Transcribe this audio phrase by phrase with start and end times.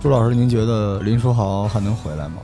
[0.00, 2.42] 朱老师，您觉得林书豪还能回来吗？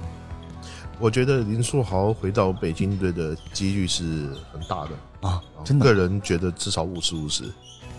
[0.99, 5.85] 我觉得林书豪回到北京队的几率是很大的啊，真的。
[5.85, 7.45] 个人觉得至少五十五十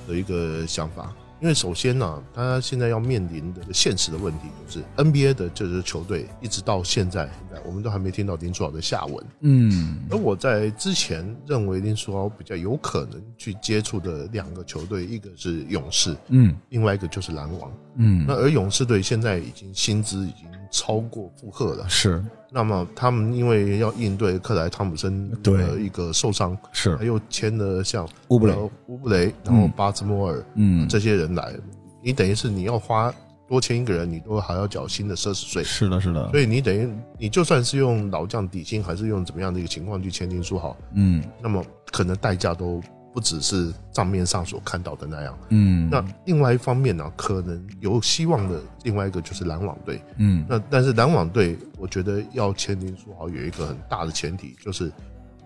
[0.08, 1.14] 的一个想法。
[1.42, 7.28] 因为首先呢，他现在要面临的现实的问题就是 NBA 的这支球队一直到现在，
[7.66, 9.26] 我们都还没听到林书豪的下文。
[9.40, 18.24] 嗯，而我在之前认为林书豪比较有可能去接触的两个球队，一个是勇士，嗯，另外一个就是篮网，嗯。
[18.28, 22.24] 那而勇士队现在已经薪资已经超过负荷了，是。
[22.50, 28.56] 那么他们因为要应对克莱汤普森的一个受伤，是，他又签了像乌布雷、
[28.88, 31.54] 乌布雷，然后巴兹莫尔，嗯，这些人来，
[32.02, 33.14] 你等于是你要花
[33.48, 35.64] 多签一个人，你都还要缴新的奢侈税。
[35.64, 36.30] 是的，是的。
[36.32, 42.82] 所以你等于你就算是用老将底薪，还是用怎么样的一个情况去签订书好，嗯，那么可能代价都。
[43.14, 54.92] 不只是账面上所看到的那样，嗯，那另外一方面呢，可能有希望的另外一个就是篮网队，嗯，那但是篮网队，我觉得要签林书豪有一个很大的前提，就是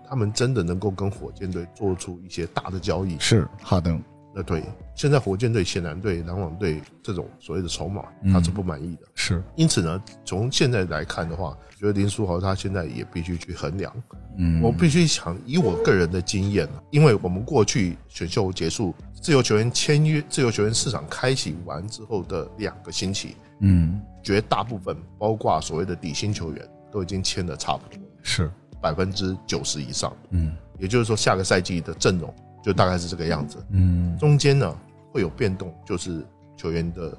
[0.08, 4.00] 他们真的能够跟火箭队做出一些大的交易，是哈登。
[4.38, 4.62] 那对，
[4.94, 9.02] 现在火箭队显然对篮网队这种所谓的筹码，他是不满意的。
[9.14, 13.90] 是，因此呢，从现在来看的话，觉得林书豪他现在也必须去衡量。
[14.36, 28.50] 嗯，我必须想以我个人的经验因为我们过去选秀结束，自由球员签约，自由球员市场开启完之后的两个星期，嗯，绝大部分包括所谓的底薪球员都已经签的差不多，是
[28.82, 30.14] 百分之九十以上。
[30.28, 32.34] 嗯，也就是说，下个赛季的阵容。
[32.66, 34.76] 就大概是这个样子，嗯，中间呢
[35.12, 37.16] 会有变动，就是球员的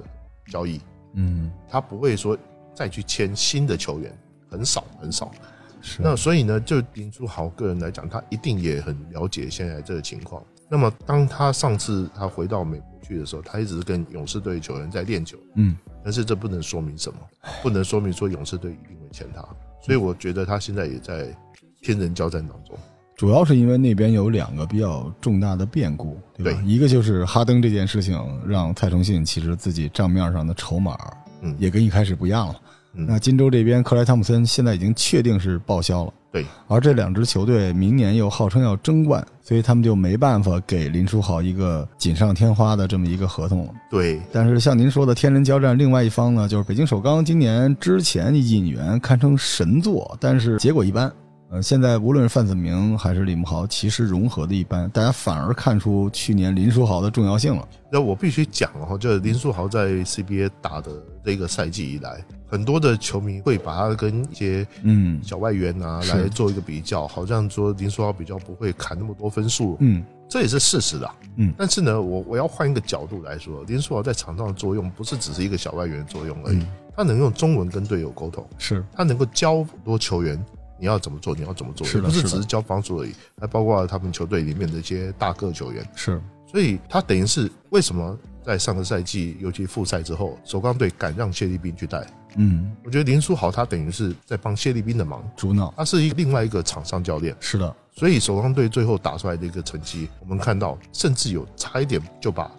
[0.48, 0.78] 交易，
[1.14, 2.36] 嗯，他不会说
[2.74, 4.14] 再去签新的球员，
[4.50, 5.32] 很少很少。
[5.80, 10.44] 是，那所以呢，就林书豪个人来讲，他一定也很了解现在这个情况。
[10.68, 17.18] 那么当他上次他回到美国去的时候，他一直跟勇士队球员在练球，嗯，但是这不能说明什么，
[17.62, 19.42] 不能说明说勇士队一定会签他。
[19.80, 21.34] 所以我觉得他现在也在
[21.80, 22.76] 天人交战当中。
[23.18, 26.62] 主要是因为那边有两个比较重大的变故，对吧？
[26.64, 30.96] 一个就是哈登这件事情，让蔡崇信其实自己账面上的筹码，
[31.42, 32.54] 嗯，也跟一开始不一样了。
[32.92, 36.46] 那金州这边克莱汤普森现在已经确定是报销了，对。
[36.68, 43.72] 而这两支球队明年又号称要争冠，所以他们就没办法给林书豪一个锦上添花的这么一个合同了。
[43.90, 44.20] 对。
[44.30, 51.12] 但是像您说的天人交战，另外一方呢，就是北京首钢今年之前引援堪称神作，但是结果一般。
[51.50, 57.66] 呃，现在无论是范子铭还是李慕豪，其实融合的一般，大家反而看出去年林书豪的重要性了。
[57.90, 60.92] 那我必须讲哈，就是林书豪在 CBA 打的
[61.24, 71.54] 这个赛季以来，很多的球迷会把他跟一些嗯小外援啊来做一个比较，好像说林书豪比较不会砍那么多分数，嗯，这也是事实的，嗯。
[71.56, 76.62] 但是呢，我我要换一个角度来说，林书豪在场上的作用不是只是一个小外援作用而已，
[76.94, 80.38] 他能用中文跟队友沟通，是他能够教很多球员。
[80.78, 81.34] 你要怎么做？
[81.34, 81.86] 你要怎么做？
[81.86, 85.86] 是不是只是交房租而已，还包括他们球队里面的一些大个球员。
[85.94, 92.06] 是，所以他等于是为什么在上个赛季，尤其复赛之后，首钢队敢让谢立斌去带？
[92.36, 95.72] 嗯，我觉得林书豪他等于是在帮谢立斌的忙，主脑。
[95.76, 97.36] 他是一另外一个场上教练。
[97.40, 102.50] 是的，所以首钢队最后打出来的一个成绩，我们看到甚至有差一点就把。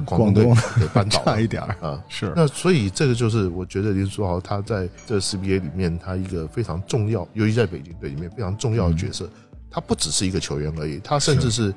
[0.00, 9.28] 广东给扳倒差一点啊，是那所以这个就是我觉得林书豪他在这 CBA 里面他一个非常重要，尤其在北京队里面非常重要的角色。
[9.70, 11.74] 他不只是一个球员而已，他甚至是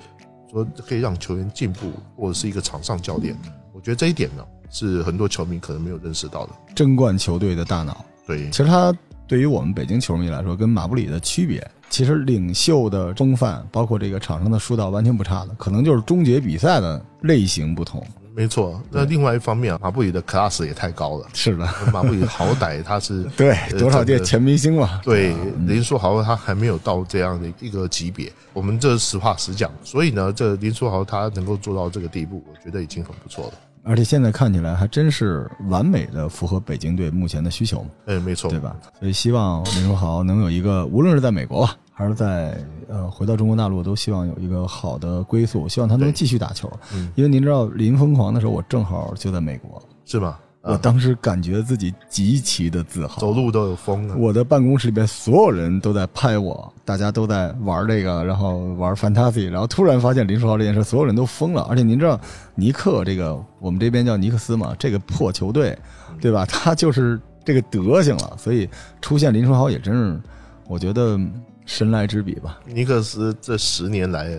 [0.51, 3.35] 说可以让球员进步，或者是一个场上教练。
[3.73, 6.53] 我觉得这一点呢，是很多球迷可能没有认识到的。
[6.75, 8.95] 争冠球队的大脑，对，其实他
[9.27, 18.06] 对于我们北京球迷来说，跟马布里的区别，其实领袖的风范，包括这个场上的疏导，完全不差的，可能就是终结比赛的类型不同。
[18.38, 21.25] 没错，那另外一方面啊，马布里的 class 也太高了。
[21.34, 25.01] 是的， 马布里好歹他是 对多少届全明星嘛。
[25.04, 25.36] 对，
[25.66, 28.31] 林书豪他还没有到这样的一个级别。
[28.54, 33.54] 我们这实话实讲，所以呢，这林书豪他能够做到这个地步，我觉得已经很不错了。
[33.84, 37.83] 而且现在看起来还真是完美的符合北京队目前的需求。
[38.06, 38.75] 嗯，没错，对吧？
[39.00, 42.55] 所以希望林书豪能有一个，无论是在美国吧，还是在
[42.88, 45.67] 呃回到中国大陆，都希望有一个好的归宿。
[45.67, 46.71] 希望他能继续打球。
[46.94, 49.81] 嗯，因为您知道林疯狂的时候，我正好就在美国。
[50.05, 50.39] 是吧？
[50.61, 54.15] 我当时感觉自己极其的自豪，走路都有风了。
[54.15, 61.63] 我的办公室里边所有人都在拍我，大家都在玩这个，然后玩 Fantasy，然后突然发现林书豪这件事，所有人都疯了。
[61.63, 62.19] 而且您知道
[62.53, 65.75] 尼克这个，我们这边叫尼克斯嘛，这个破球队，
[66.21, 66.45] 对吧？
[66.45, 68.69] 他就是这个德行了，所以
[69.01, 70.21] 出现林书豪也真是，
[70.67, 71.19] 我觉得。
[71.68, 74.31] 神来之笔吧，尼克斯这十年来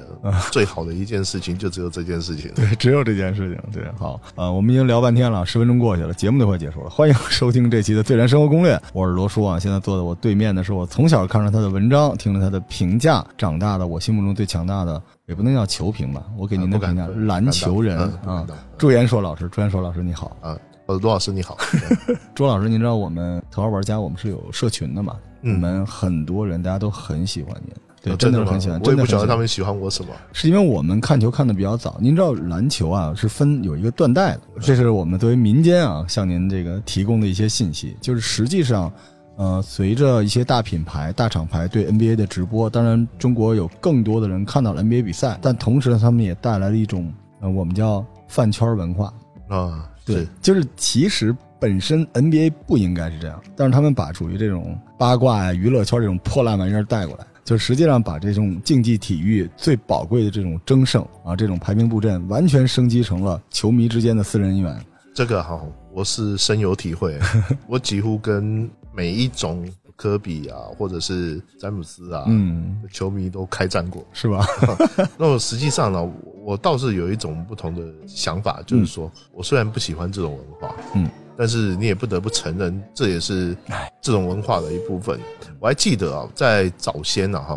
[0.50, 4.18] 最好的一件事情就只有这件事情， 对，只有这件事情，对，好。
[4.34, 18.46] 啊，我们已经聊半天了，十分钟过去了，节目都快结束了，欢迎收听这期的《最燃生活攻略》，我是罗叔啊，现在坐在我对面的是我从小看着他的文章，听了他的评价长大的，我心目中最强大的，也不能叫球评吧，我给您的评价，篮球人 啊，
[18.78, 20.34] 朱延硕老师，朱延硕老师你好。
[20.40, 21.58] 啊，呃，罗老师你好，
[22.34, 25.14] 朱老师，您知道我们头号玩家，我们是有社群的嘛？
[25.42, 28.80] 我们很多人，大家都很喜欢您，对，真的很喜欢。
[28.82, 31.96] 我也不晓得他们喜欢我什么，是因为我们看球看的比较早。
[32.00, 37.96] 您知道篮球啊是分有一个断代的，这是我们作为民间啊向您这个提供的一些信息。
[38.00, 38.92] 就是实际上，
[39.36, 49.12] 呃，随着一些大品牌、大厂牌对 NBA 的直播，当然中国有更多的人看到了 NBA 比赛，但同时呢，他们也带来了一种呃我们叫饭圈文化
[49.48, 51.34] 啊，对，就是其实。
[51.60, 64.76] 本身 NBA 不应该是这样，但是他们把属于这种八卦呀、娱乐圈这种破烂玩意儿带过来，就实际上把这种竞技体育最宝贵的这种争胜啊、这种排兵布阵，完全升级成了球迷之间的私人恩怨。
[65.14, 65.60] 这个哈，
[65.92, 67.18] 我是深有体会，
[67.66, 74.46] 我几乎跟每一种科比啊，或者是詹姆斯啊，嗯，球迷都开战过，是吧？
[75.18, 76.08] 那我实际上呢，
[76.44, 81.10] 我倒是有一种不同的想法，就是说我虽然不喜欢这种文化，嗯。
[81.38, 83.56] 但是你也不得不承认，这也是
[84.00, 85.20] 这种文化的一部分。
[85.60, 87.56] 我还记得啊，在早先呢，哈，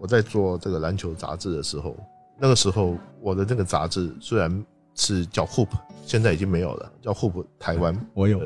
[0.00, 1.96] 我在做这个篮球杂志的时候，
[2.36, 4.64] 那个时候我的那个杂志虽然
[4.96, 5.68] 是叫 Hoop，
[6.04, 7.96] 现在已经没有了，叫 Hoop 台湾。
[8.12, 8.40] 我有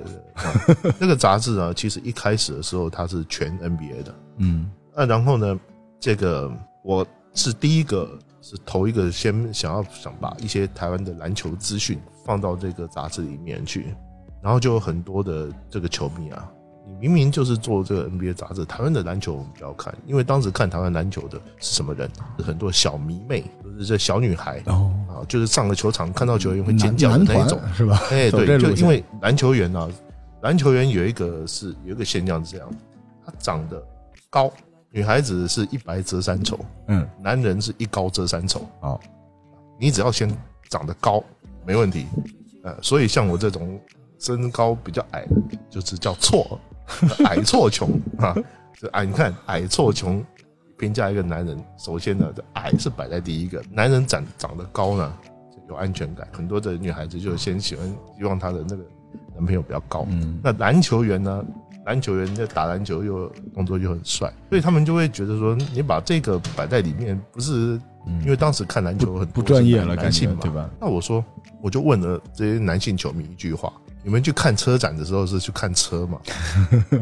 [1.01, 5.59] 那个杂志呢，其实一开始的时候它是全 NBA 的，嗯，那然后呢，
[5.99, 6.53] 这个
[6.85, 13.95] 我是第一个，是头一个先想要想把一些台湾的篮球资讯放到这个杂志里面去。
[14.47, 16.49] 然后就有很多的这个球迷啊，
[16.87, 22.09] 你明明就是做这个 NBA 杂志，台湾的篮球我们不要看，因为当时看台湾篮球的是什么人？
[22.39, 28.01] 是很多小迷妹，就是这小女孩哦啊，就是上了球场看到球员会尖叫的那种，是吧？
[28.13, 29.91] 哎，对，就因为篮球员呢，
[30.43, 32.71] 篮球员有一个是有一个现象是这样，
[33.25, 33.85] 他长得
[34.31, 34.49] 高，
[34.93, 36.57] 女孩子是一白遮三丑，
[36.87, 38.97] 嗯，男人是一高遮三丑啊，
[39.77, 40.31] 你只要先
[40.71, 41.21] 长得高
[41.67, 42.07] 没问题，
[42.63, 43.77] 呃，所以像我这种。
[44.19, 45.37] 身高比较矮的，
[45.69, 46.59] 就是叫错，
[47.25, 48.35] 矮错穷啊！
[48.75, 50.25] 这矮，你看矮错穷，
[50.79, 53.63] 评价一个男人，首先呢，这矮是摆在第一个。
[53.71, 55.13] 男人长长得高呢，
[55.69, 56.27] 有安全感。
[56.33, 57.87] 很多的女孩子就先喜欢，
[58.17, 58.85] 希望她的那个
[59.35, 60.07] 男朋友比较高。
[60.11, 61.45] 嗯，那篮球员呢？
[61.87, 67.81] 篮球员在打篮球又动作又很帅，所以他们就会觉得说，你把这个摆在里面，不是
[68.23, 70.69] 因为当时看篮球很不专业了，男性嘛，对吧？
[70.81, 71.25] 那我说，
[71.63, 73.73] 我就问了这些男性球迷一句话。
[74.03, 76.21] 你们去看车展的时候是去看车吗？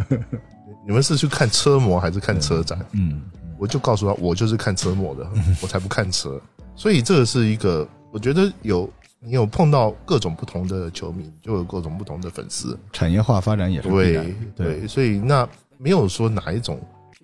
[0.87, 2.79] 你们是去看车模还是看车展？
[2.93, 3.21] 嗯，
[3.59, 5.27] 我就告诉他，我就是看车模的，
[5.61, 6.41] 我才不看车。
[6.77, 8.91] 所以这个是一个，我觉得有
[9.25, 12.79] 你有碰到各种不同的球迷，就有各种不同的粉丝。
[12.93, 15.49] 产业化发展也是对对，所以那
[15.79, 16.81] 没有说哪一种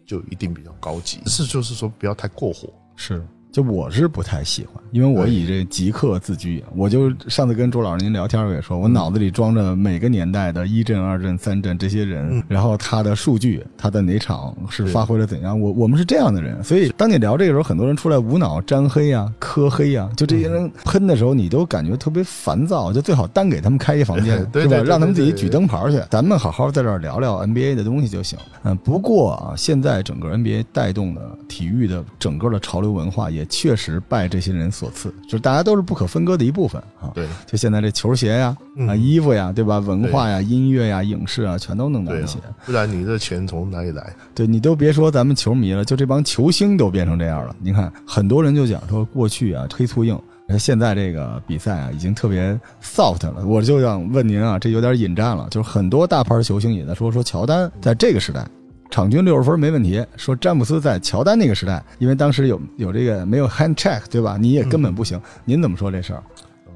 [0.07, 2.73] 就一定比较高级，是就是说不要太过火。
[2.97, 3.23] 是。
[3.53, 6.63] 就我是不太喜欢，因为我以这极客自居。
[6.77, 15.61] 我就上次跟朱老师您聊天，我也说我脑子里装着每个年代的一阵、二阵、三阵这些人，然后他的数据，他的哪场是发挥了怎样。
[15.61, 22.93] 我我们是这样的人，所以当你聊这个时候，很多人出来无脑沾黑啊、磕黑啊，就这些人喷的时候，你都感觉特别烦躁。
[22.93, 24.77] 就最好单给他们开一房间， 对吧？
[24.79, 28.39] 让他们自己举灯牌去，咱们好好在这儿聊聊 NBA 的东西就行。
[28.63, 34.31] 嗯，不过啊，现在整个 NBA 带动的体育的整个的潮流文化也确实拜。
[34.31, 37.11] 这些人所赐，就是大家都是不可分割的一部分啊。
[37.13, 38.57] 对，就现在这球鞋呀、
[38.87, 39.81] 啊衣服呀，对吧？
[39.81, 42.39] 文化呀、音乐呀、影视啊，全都弄到一起。
[42.65, 44.15] 不然你这钱从哪里来？
[44.35, 47.57] 对你都别说咱们球迷了，就这帮球星都变成这样了。
[47.59, 50.17] 你看，很多人就讲说，过去啊黑粗硬，
[50.57, 53.45] 现在这个比赛啊已经特别 soft 了。
[53.45, 58.47] 我就想问您啊，这有点引战了，就是很多大牌球星也在说，说乔丹在这个时代。
[58.91, 60.05] 场均六十分没问题。
[60.17, 64.37] 说詹姆斯在乔丹那个时代，因为当时有有这个没有 hand check，对吧？
[64.37, 65.21] 你也根本不行。
[65.45, 66.23] 您怎么说这事儿？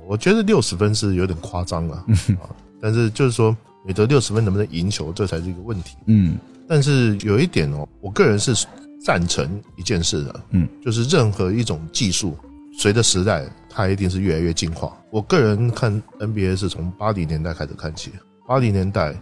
[0.07, 2.49] 我觉得六十分是有点夸张了啊。
[2.81, 3.57] 但是就是说，
[3.87, 5.97] 你得六十分能不能赢球，这才是一个问题。
[6.07, 6.37] 嗯。
[6.69, 8.55] 但是有一点哦，我个人是
[9.03, 10.41] 赞成一件事的。
[10.51, 10.69] 嗯。
[10.85, 12.37] 就是任何一种技术，
[12.79, 14.97] 随着时代，它一定是越来越进化。
[15.11, 18.13] 我个人看 NBA 是从八零年代开始看起。
[18.47, 19.15] 八零年代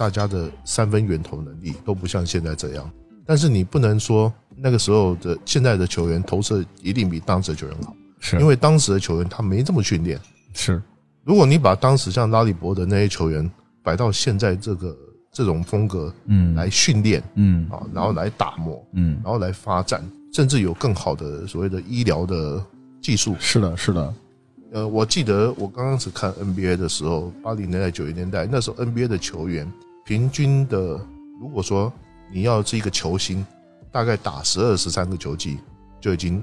[0.00, 2.90] 大家的三分源投能力都不像现在这样，
[3.26, 8.40] 但是你不能说那个时候的现在的球员投射一定比当时的球员好，是。
[8.40, 10.18] 因为当时的球员他没这么训练。
[10.54, 10.80] 是。
[11.22, 13.48] 如果你把当时像拉里伯的那些球员
[13.82, 14.96] 摆到现在这个
[15.30, 16.54] 这种风格嗯。
[16.54, 17.68] 来训练嗯。
[17.68, 20.02] 啊，然后来打磨，嗯，然后来发展，
[20.32, 22.64] 甚至有更好的所谓的医疗的
[23.02, 23.36] 技术。
[23.38, 24.14] 是的，是的，
[24.72, 29.70] 呃，我记得我刚开始看 NBA 的时候，八零年代、九零年代，那时候 NBA 的球员
[30.04, 31.00] 平均的，
[31.40, 31.92] 如果说
[32.32, 33.44] 你要是一个球星，
[33.90, 35.58] 大概打十二、十三个球季
[36.00, 36.42] 就已经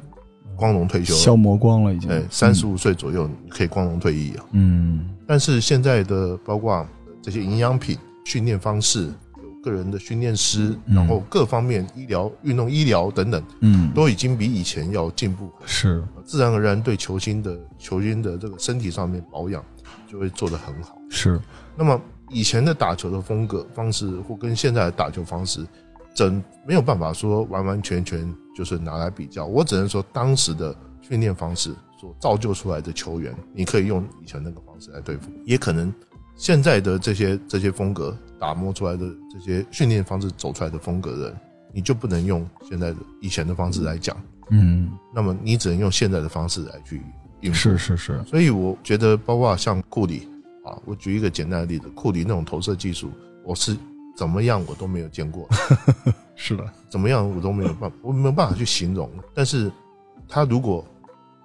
[0.56, 1.20] 光荣退休了。
[1.20, 2.10] 消磨光了已经。
[2.10, 4.46] 哎，三十五岁左右你可以光荣退役啊。
[4.52, 6.88] 嗯但是现在的包括
[7.22, 9.12] 这些营养品、训练方式，
[9.44, 15.52] 有个人的训练师，嗯然后各方面医疗、运动医疗等等，嗯，都已经比以前要进步。
[15.66, 19.64] 是自然而然对球星的球星的这个身体上面保养
[20.10, 20.98] 就会做得很好。
[21.10, 21.40] 是，
[21.76, 22.00] 那么
[22.30, 25.66] 以前的打球的风格方式，或跟现在的打球方式，
[26.14, 29.46] 真没有办法说完完全全就是拿来比较。
[29.46, 35.94] 我只能说当时的训练方式所造就出来的球员，你可以用以前那个方式来对付，也可能
[36.36, 41.38] 现在的这些这些风格打磨出来的这些训练方式走出来的风格的人，
[41.74, 44.16] 你就不能用现在的以前的方式来讲。
[44.50, 47.02] 嗯那么你只能用现在的方式来去
[47.42, 47.58] 应付。
[47.58, 50.28] 是是是，所以我觉得，包括像库里
[50.68, 53.10] 啊，我举一个简单的例子，库里那种投射技术，
[53.44, 53.76] 我是
[54.16, 55.48] 怎么样我都没有见过，
[56.36, 59.10] 是的，怎么样我都没有办，我没有办法去形容。
[59.34, 59.72] 但是
[60.28, 60.86] 他如果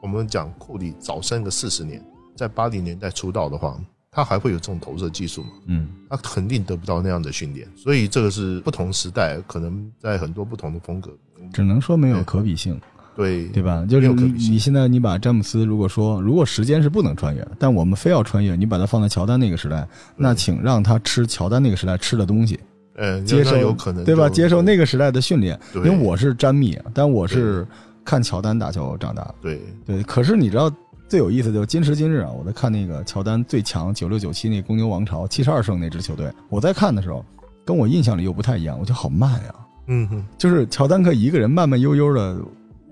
[0.01, 3.79] 我们讲库里早生个四十年，在八零年代出道的话，
[4.11, 5.51] 他还会有这种投射技术吗？
[5.67, 7.67] 嗯他肯定得不到那样的训练。
[7.77, 11.11] 所以这个是不同时代，可能在很多不同的风格。
[11.53, 12.81] 只能说没有可比性，
[13.15, 13.85] 对对吧？
[13.89, 22.59] 就是你现在你把詹姆斯，如果说如果时间是不能穿越的，但我们非要穿越，你把它放在乔丹那个时代，那请让他吃乔丹那个时代吃的东西，
[22.95, 24.29] 呃，接受有可能对吧？
[24.29, 27.67] 接受那个时代的训练，因为我是詹密，但我是
[28.05, 29.35] 看乔丹打球长大的。
[29.43, 30.73] 对对，可是你知道
[31.07, 37.23] 最有意思的就是今时今日啊，我在看那个乔丹最强九六九七那公牛王朝七十二胜那支球队，我在看的时候，
[37.65, 39.55] 跟我印象里又不太一样，我觉得好慢呀。
[39.89, 42.37] 嗯哼，就是乔丹可以一个人慢慢悠悠的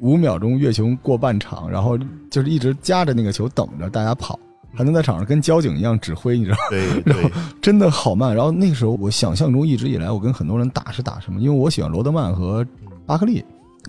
[0.00, 1.98] 五秒钟月球过半场，然后
[2.30, 4.38] 就是一直夹着那个球等着大家跑，
[4.74, 6.62] 还能在场上跟交警一样指挥，你知道吗？
[6.70, 7.30] 对 对
[7.60, 8.34] 真的好慢。
[8.34, 12.66] 然后那个时候我想象中一直以来我跟很多人打是打什么，因为我喜欢罗德曼和
[13.06, 13.44] 巴克利。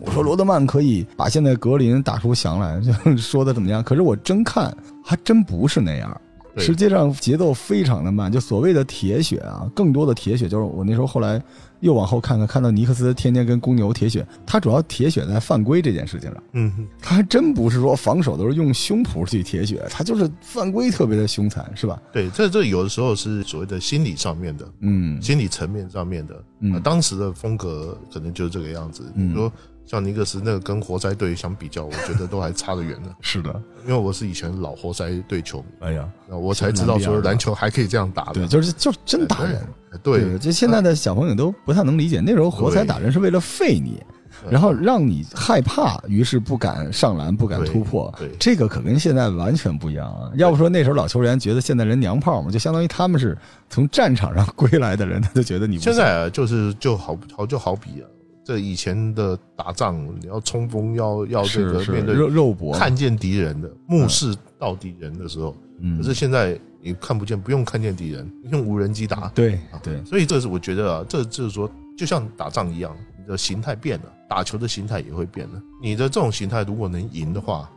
[0.06, 3.84] 我说罗德曼可以把现在格林打出翔来，就 说的怎么样？
[3.84, 6.20] 可是我真看还真不是那样。
[6.58, 11.42] 实际上节奏非常的慢，就所谓的铁血啊，更多的铁血就是我那时候后来
[11.82, 16.88] 又往后看看，看到尼克斯天天跟公牛铁血，他主要铁血在犯规这件事情上，嗯哼。
[17.02, 22.02] 他还真不是说防守都是用胸脯去铁血，他就是犯规特别的凶残，是吧？
[22.14, 26.42] 对，这这有的时候是所谓的心理上面的，嗯心理层面上面的。
[26.60, 29.04] 嗯呃当时的风格可能就是这个样子。
[29.16, 29.52] 比嗯如说
[29.86, 33.10] 像尼克斯那个跟活塞队相比较，我觉得都还差得远呢。
[33.22, 38.34] 是的，因为我是以前老活塞队球迷，哎呀，那我才知道说篮球还可以这样打的。
[38.34, 39.56] 对，就是就是真打人。
[39.92, 44.02] 哎对，就现在的小朋友都不太能理解，那时候活塞打人是为了废你，
[44.50, 48.32] 然后让你害怕，于是不敢上篮，不敢突破对。
[48.40, 50.32] 这个可跟现在完全不一样啊！
[50.36, 53.38] 要不说那时候老球员觉得现在人娘炮嘛，就相当于他们是
[53.70, 58.08] 从战场上 归来的人，他就觉得你不现在啊，就是就好好就好比啊，
[58.44, 69.30] 这以前的打仗，你要冲锋，要要这个面对肉肉搏，看见敌人的目视到敌人的时候，嗯可是现在你看不见，不用看见敌人，用无人机打。
[69.36, 75.62] 对对，所以这是我觉得啊，这就是说，就像打仗一样，你的形态变了，打球的形态也会变了。
[75.80, 77.70] 你的这种形态如果能赢的话，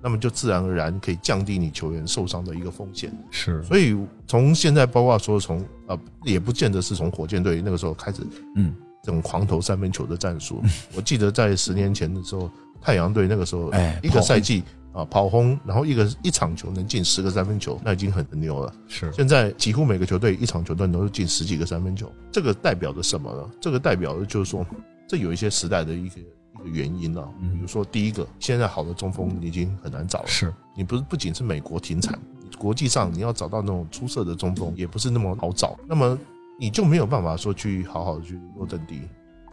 [0.00, 3.12] 那么就自然而然可以降低你球员受伤的一个风险。
[3.32, 3.96] 是所以
[4.28, 8.22] 从现在包括说从呃，也不见得是从火箭队那个时候开始
[8.54, 8.72] 嗯
[9.06, 10.60] 这种狂投三分球的战术。
[10.96, 18.74] 我记得在十年前的时候，太阳队那个时候，一哎一个赛季啊跑轰，然后一个一场球能进十个三分球，那已经很牛了。
[18.88, 23.48] 是现在几乎每个球队一场球队都进十几个三分球，这个代表着什么呢？
[23.60, 24.66] 这个代表的就是说，
[25.06, 27.28] 这有一些时代的一个一个原因啊。
[27.40, 30.26] 嗯比如说，第一个，现在好的中锋已经很难找了。
[30.26, 32.18] 是你不是不仅是美国停产，
[32.58, 35.78] 国际上你要找到那种出色的中锋也不是那么好找。
[35.86, 36.18] 那么
[36.58, 39.02] 你就没有办法说去好好的去落阵地。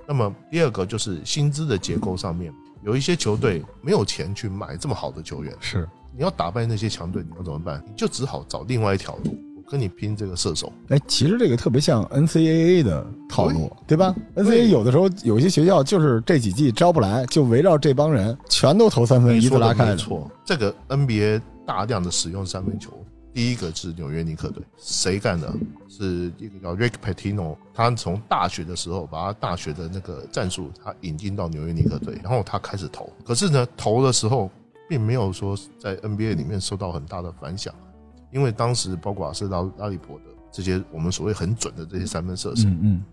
[0.07, 5.87] 那么第二个就是薪资的结构上面，有一些球队没有钱去买这么好的球员，是。
[6.15, 7.83] 你要打败那些强队，你要怎么办？
[7.87, 10.71] 你就只好找另外一条路，我跟你拼这个射手。
[10.89, 22.91] 哎，其实这个特别像 NCAA 的套路，对吧？NCAA 有的时候有些学校就是这几季招不来，就围绕这帮人全都投三分，一字拉开错，这个 NBA 大量的使用三分球，
[23.33, 25.51] 第一个是纽约尼克队，谁干的？
[25.89, 33.11] 是一个叫 Rick Pitino，他从大学的时候把他大学的那个战术他引进到纽约尼克队，然后他开始投。
[33.25, 34.49] 可是呢，投的时候
[34.87, 37.73] 并没有说在 NBA 里面受到很大的反响，
[38.31, 43.03] 因为当时包括是拉拉里伯的这些我们所谓很准的这些三分射手，嗯嗯，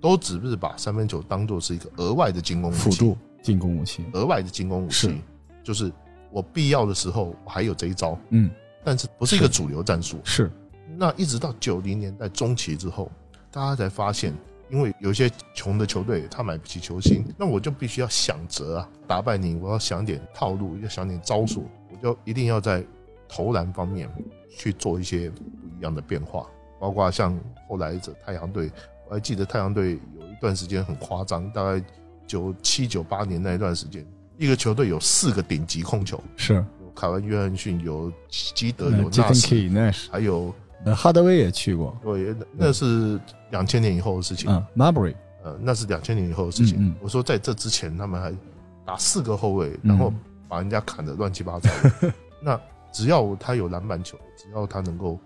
[0.00, 5.20] 都只是把三分球当做是一个额外的进攻武器，辅助进攻武器，额外的进攻武器，
[5.62, 5.92] 就是
[6.30, 8.50] 我必要的时候我还有这一招，嗯，
[8.88, 10.18] 但是不是一个主流战术。
[10.24, 10.50] 是，
[10.96, 13.12] 那一直到九零年代中期之后，
[13.50, 14.32] 大家才发现，
[14.70, 22.82] 因为有些穷的球队他买不起球星，那我就必须要想辙啊，打败你，我要想点套路，要想点招数，我就一定要在
[23.28, 24.08] 投篮方面
[24.48, 25.42] 去做一些不
[25.76, 26.46] 一样的变化，
[26.80, 28.72] 包括像后来者太阳队，
[29.06, 31.84] 我还记得太阳队有一段时间很夸张，大概
[32.26, 34.02] 九七九八年那一段时间，
[34.38, 40.52] 一个球队有四个顶级控球，是，有凯文约翰逊，有基德，有纳什，Key Nash，还有
[40.84, 43.20] 呃哈德威也去过，对，那那是
[43.52, 44.50] 两千年以后的事情。
[44.50, 45.14] 嗯，Marbury，
[45.44, 46.76] 呃，那是两千年以后的事情。
[46.80, 48.34] 嗯嗯我说在这之前，他们还
[48.84, 50.12] 打四个后卫，然后
[50.48, 52.12] 把人家砍得乱七八糟的。
[52.42, 55.16] 那只要他有篮板球，只要他能够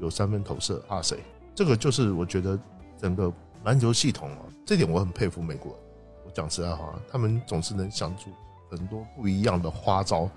[0.00, 1.16] 有三分投射，怕谁？
[1.54, 2.58] 这个就是我觉得
[3.00, 3.32] 整个
[3.64, 5.80] 篮球系统啊，这点我很佩服美国人。
[6.26, 8.28] 我讲实在话，他们总是能想出
[8.70, 10.28] 很多不一样的花招，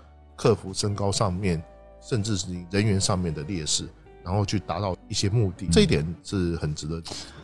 [0.42, 1.62] 克服身高上面，
[2.02, 3.88] 甚至是你人员上面的劣势，
[4.24, 5.68] 然后去达到一些目的。
[5.72, 7.00] 这一点是很值得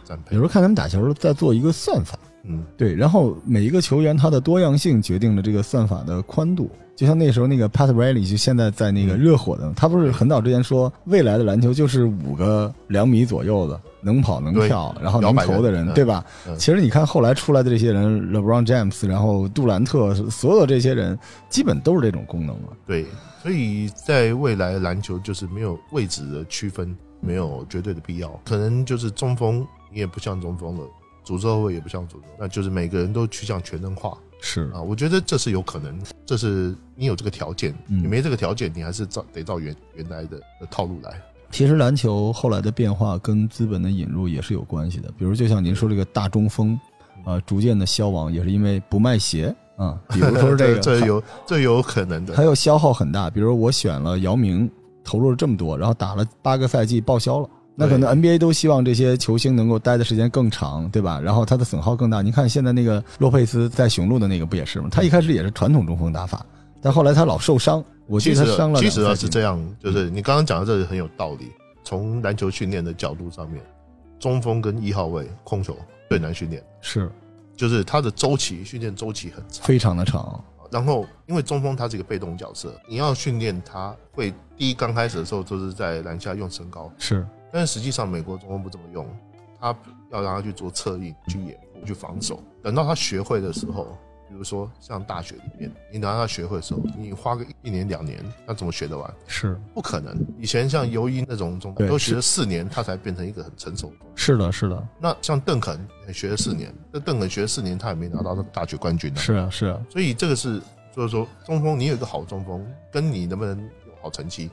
[0.08, 0.42] 赞佩有时。
[0.42, 6.70] 候看他们打球在做一个算法，嗯，对，然后每一个球员他的多样性决定了这个算法的宽度。
[6.96, 16.26] 就像那时候那个 Pat Riley，就现在在那个热火的，他不是很早之前说未来的篮球就是五个两米左右的能跑能跳，然后能投的人，对吧？
[16.48, 21.16] 嗯其实你看后来出来的这些人，LeBron James，然后杜兰特，所有这些人
[21.50, 22.70] 基本都是这种功能了。
[22.88, 23.06] 对，
[23.44, 28.28] 所以在未来篮球就是没有位置的区分，没有绝对的必要。
[28.44, 30.86] 可能就是中锋，你也不像中锋了，
[31.24, 34.82] 组织后卫也不像主后卫，那就是每个人都趋向全能化是啊。
[34.82, 41.22] 我觉得这是有可能，这是你有这个条件，嗯你没这个条件，你还是照得照原原来的的套路来。
[41.50, 46.78] 其实篮球后来的变化跟资本的引入也是有关系的，比如就像您说这个大中锋，
[47.24, 52.44] 啊，逐渐的消亡，也是因为不卖鞋啊，比如说这 个这有这有可能的还。
[52.44, 54.70] 有消耗很大，比如我选了姚明，
[55.06, 57.50] 投入了这么多，然后打了八个赛季报销了。
[57.80, 61.22] 那可能 NBA 都希望这些球星能够待的时间更长，对吧？
[61.22, 62.24] 然后他的损耗更大。
[62.24, 64.88] 你看现在那个洛佩斯在雄鹿的那个不也是吗？
[64.92, 66.44] 他一开始也是传统中锋打法，
[66.82, 71.52] 但后来他老受伤，我记其实得他伤了其实啊是这样，就是你刚刚讲的这个很有道理。
[71.84, 73.64] 从篮球训练的角度上面，
[74.20, 75.78] 中锋跟一号位控球
[76.10, 76.62] 最难训练。
[76.82, 77.10] 是
[77.56, 89.08] 就是他的周期训练周期很长，非常的长，然后因为中锋他是一个被动角色，你要训练他会第一刚开始的时候就是在篮下用身高，是但是实际上美国中锋不这么用，
[89.60, 89.76] 他
[90.12, 92.42] 要让他去做策应、去掩护、去防守。
[92.62, 93.98] 等到他学会的时候，
[94.30, 99.14] 比如说像大学里面，你等到他学会的时候，你花个一年两年，他怎么学得完？
[99.26, 100.16] 是不可能。
[100.38, 104.06] 以前像尤因那种中对锋，都学了四年，他才变成一个很成熟的。
[104.16, 109.20] 是的，是的，那像邓肯也学了四年，那邓肯学了四年，他也没拿到那个大学冠军呢。
[109.20, 110.62] 是啊，是啊，所以这个是，
[110.94, 114.52] 就是说中锋，你有一个好中锋，跟你能不能有好成绩，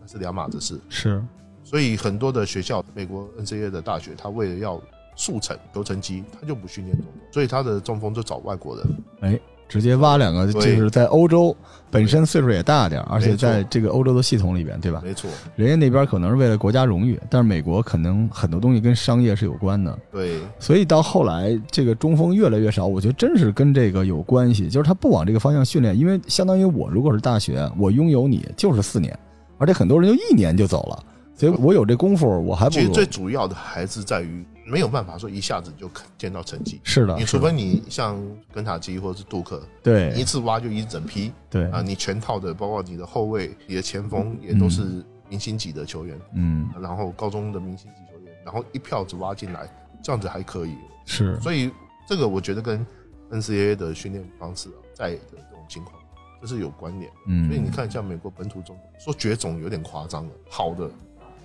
[0.00, 0.80] 那是两码子事。
[0.88, 1.22] 是
[1.68, 4.80] 所以很多的学校，美国 NCAA 的大学，他为了要
[5.16, 8.86] 速成求成绩，他就不训练中锋，所以他的中锋就找外国人。
[9.22, 11.56] 哎，直接挖两个，就是在欧洲
[11.90, 15.02] 本身岁数也大点，而且在这个欧洲的系统里边，对吧？
[15.04, 29.18] 没错，人家那边可能是为了国家荣誉，但是美国可能很多东西跟商业是有关的，对，所以到后来这个中锋越来越少，我觉得真是跟这个有关系，就是他不往这个方向训练，因为相当于我如果是大学，我拥有你就是四年，
[29.58, 31.04] 而且很多人就一年就走了，
[31.36, 36.80] 所以我有这功夫，我还不如其实最主要的还是在于没有办法说一下子就见到成绩。
[36.82, 38.18] 是的，你除非你像
[38.52, 46.18] 根塔基或者是杜克，对一次挖就一整批对啊，你全套的，包括你的后卫、你的前锋也都是明星级的球员。
[46.34, 49.68] 嗯然后高中的明星级球员，然后一票子挖进来，
[50.02, 50.74] 这样子还可以。
[51.04, 51.70] 是所以
[52.08, 52.84] 这个我觉得跟
[53.30, 56.00] NCAA 的训练方式啊，在的这种情况，
[56.40, 57.16] 这是有关联的。
[57.28, 60.90] 嗯，所以你看，像美国本土中说绝种有点夸张了，好的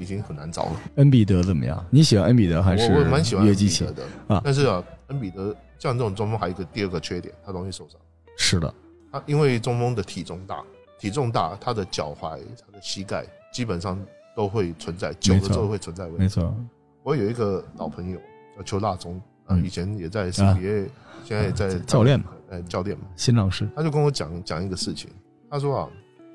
[0.02, 0.82] 已经很难找了。
[0.96, 1.86] 恩比德怎么样？
[1.92, 3.86] 你喜欢恩比德还是我我蛮喜欢恩约基奇？
[3.86, 4.04] 的。
[4.28, 4.42] 啊。
[4.44, 8.00] 但是啊，恩比德像这种中锋还有一个第二个缺点，他容易受伤。
[8.38, 8.74] 是的，
[9.12, 10.64] 他因为中锋的体重大，
[11.00, 14.00] 体重大，他的脚踝、他的膝盖基本上
[14.36, 16.20] 都会存在，久了之后会存在问题。
[16.20, 16.56] 没错，
[17.04, 18.20] 我有一个老朋友
[18.58, 19.64] 叫邱大忠，啊，嗯。
[19.64, 20.88] 以前也在 CBA，、
[21.24, 25.10] 现在也在教练嘛，呃，教练嘛，新老师，他就跟我讲讲一个事情，
[25.50, 25.90] 他说啊，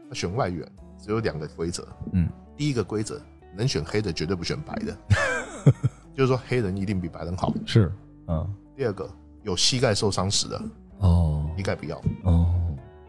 [0.08, 0.64] 他选外援
[1.02, 3.20] 只有两个规则，嗯，第一个规则，
[3.56, 4.96] 能选黑的绝对不选白的，
[6.14, 7.52] 就是说黑人一定比白人好。
[7.64, 7.92] 是，
[8.28, 9.08] 嗯，第二个，
[9.42, 10.62] 有膝盖受伤史的
[10.98, 12.00] 哦膝盖不要。
[12.24, 12.54] 哦，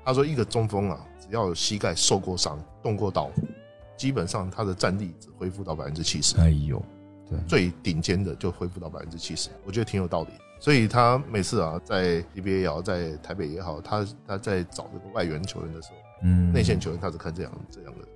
[0.03, 3.29] 他说一个中锋啊，只要有膝盖受过伤、动过刀，
[3.97, 6.37] 基本上他的战力只恢复到百分之七十。
[6.37, 6.81] 哎呦，
[7.29, 10.29] 对，最顶尖的就恢复到百分之七十，我觉得挺有道理。
[10.59, 18.07] 所以他每次啊，在 NBA 也好，在台北也好，他他在找这个外援球员的时候，嗯，内线球员他是看这样这样的。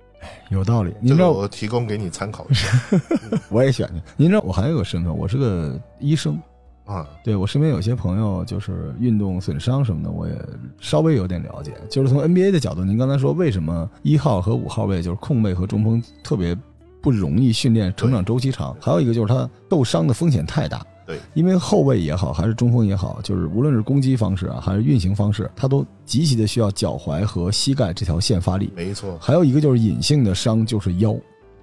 [0.50, 0.90] 有道理。
[0.92, 2.68] 这您知道，个我提供给你参考一下
[3.50, 3.94] 我也选去。
[4.16, 6.40] 您知道，我还有个身份，我是个医生。
[6.84, 7.06] 啊。
[7.22, 10.34] 对我身边有些朋友就是运动损伤什么的，我也
[10.80, 11.72] 稍微有点了解。
[11.88, 16.56] 就是从 NBA 的角度，您刚才说为什么一号和五号位就是控卫和中锋特别
[17.00, 20.84] 不容易训练，成长周期长，还有一个就是他受伤的风险太大。
[21.12, 28.72] 对，因为后卫也好，还是中锋也好，就是无论是攻击方式啊，还是运行方式，他都极其的需要脚踝和膝盖这条线发力。
[28.74, 31.14] 没错，还有一个就是隐性的伤，就是腰。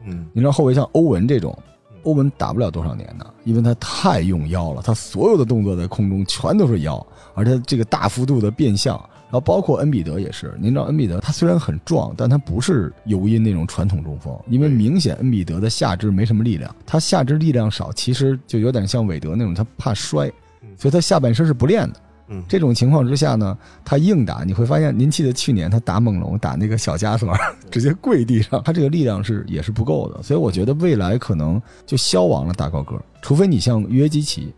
[0.05, 1.57] 嗯，你知道后卫像欧文这种，
[2.03, 8.97] 欧文打不了多少年的，因为他太用腰了，他所有的动作在空中全都是腰，而且这个大幅度的变向，
[9.29, 10.57] 然后包括恩比德也是。
[10.59, 20.27] 您知道恩比德他虽然很壮，但他不是尤因那种传统中锋，因为明显恩比德的下肢没什么力量，他下肢力量少，其实就有点像韦德那种，他怕摔，
[20.61, 21.99] 嗯所以他下半身是不练的。
[22.31, 34.53] 嗯，这种情况之下呢，他硬打，你会发现，您记得去年他打猛龙，打那个小加索尔，直接跪地上，他这个力量是也是不够的，所以我觉得未来可能就消亡了大高个儿，除非你像约基奇，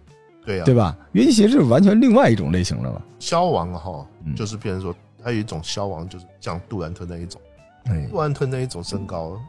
[0.46, 0.98] 对呀、对吧？
[1.12, 3.02] 约基奇是完全另外一种类型的了。
[3.20, 7.42] 消亡哈嗯，就是变成说，他有一种消亡，就是像杜兰特那一种，
[7.86, 9.40] 哎，杜兰特那一种身高，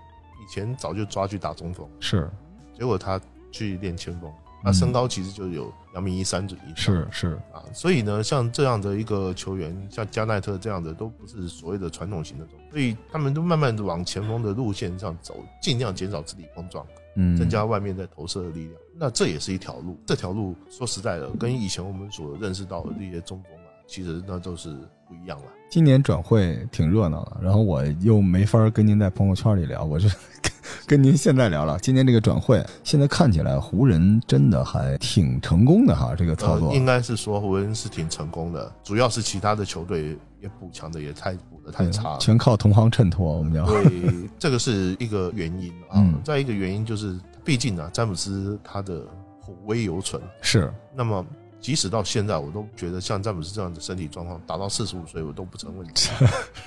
[0.43, 2.31] 以前早就抓去打中锋，是。
[2.79, 4.65] 结果他去练前锋，嗯。
[4.65, 6.65] 他身高其实就有两米一三左右。
[6.77, 18.73] 是是，啊，所以呢，像这样的一个球员，像加奈特这样的，都不是所谓的传统型的中锋，所以他们都慢慢的往前锋的路线上走，尽量减少肢体碰撞，嗯，增加外面在投射的力量。
[18.97, 24.71] 那这也是一条路，这条路说实在的，跟以前我们所认识到的这些中锋啊，其实那都是
[25.09, 25.47] 不一样了。
[25.71, 30.07] 今年转会挺热闹的，然后我又没法跟您在朋友圈里聊，我就
[30.43, 30.53] 跟
[30.87, 32.63] 跟您现在聊聊今年这个转会。
[32.85, 36.69] 现在看起来湖人真的还挺成功的哈，这个操作。
[36.69, 42.19] 呃、应该是说湖人是挺成功的，主要是其他的球队也补强的也太补的太差了。
[42.19, 43.67] 全靠同行衬托，我们讲。
[43.67, 45.95] 对，这个是一个原因啊。
[45.97, 49.03] 嗯再一个原因就是，毕竟啊，詹姆斯他的
[49.41, 50.23] 虎威犹存。
[50.41, 51.25] 是，那么，
[51.61, 56.11] 即使到现在，我都觉得像詹姆斯这样的身体状况，打到四十五岁我都不成问题。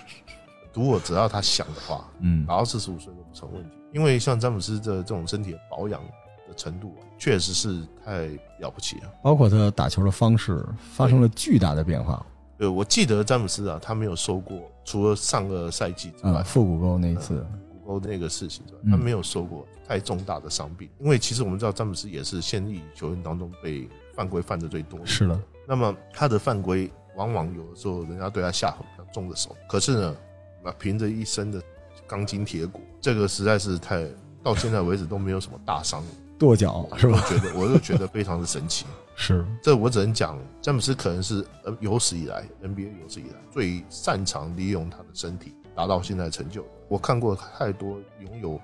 [0.73, 3.69] 如果只要他想的话，嗯打到四十五岁都不成问题。
[3.93, 6.01] 因为像詹姆斯的这种身体的保养
[6.49, 8.25] 的程度啊，确实是太
[8.59, 9.03] 了不起了。
[9.23, 12.25] 包括他打球的方式发生了巨大的变化
[12.57, 17.45] 对，我记得詹姆斯啊，他没有受过，除了上个赛季之啊，外，腹股沟那一次，
[17.83, 20.89] 骨沟那个事情之外，嗯他没有受过太重大的伤病。
[20.99, 25.05] 因为其实我们知道，詹姆斯也是现役球员当中被犯规犯的最多的。
[25.05, 30.15] 是的，那么他的犯规往往有的时候人家对他下很重的手，可是呢，
[30.63, 31.61] 那凭着一身的
[32.07, 34.07] 钢筋铁骨，这个实在是太
[34.41, 36.01] 到现在为止都没有什么大伤，
[36.39, 37.21] 跺脚是吧？
[37.21, 38.85] 我觉得我就觉得非常的神奇。
[39.15, 46.69] 是，这我只能讲，詹姆斯可能是呃有史以来 NBA 有史以来最擅长利用他的身体达到现在成就的。
[46.89, 48.59] 我看过太多拥有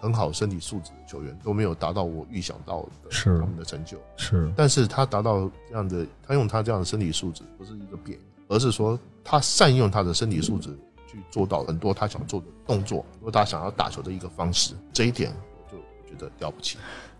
[0.00, 3.98] 很好身体素质的球员都没有达到我预想到的是他们的成就。
[4.16, 10.68] 是，但是他达到这样的，他用他这样的身体素质，不是一个贬义，而是说他善用他的身体素质
[11.10, 14.74] 去做到很多他想做的动作，或他想要打球的一个方式。
[14.92, 16.76] 这一点我就觉得了不起。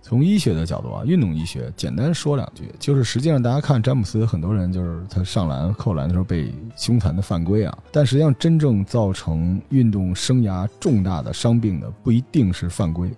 [0.06, 13.10] 从医学的角度啊，运动医学，简单说两句，就是实际上大家看詹姆斯，很多人就是他上篮、扣篮的时候被凶残的犯规啊，但实际上真正造成运动生涯重大的伤病的，不一定是犯规。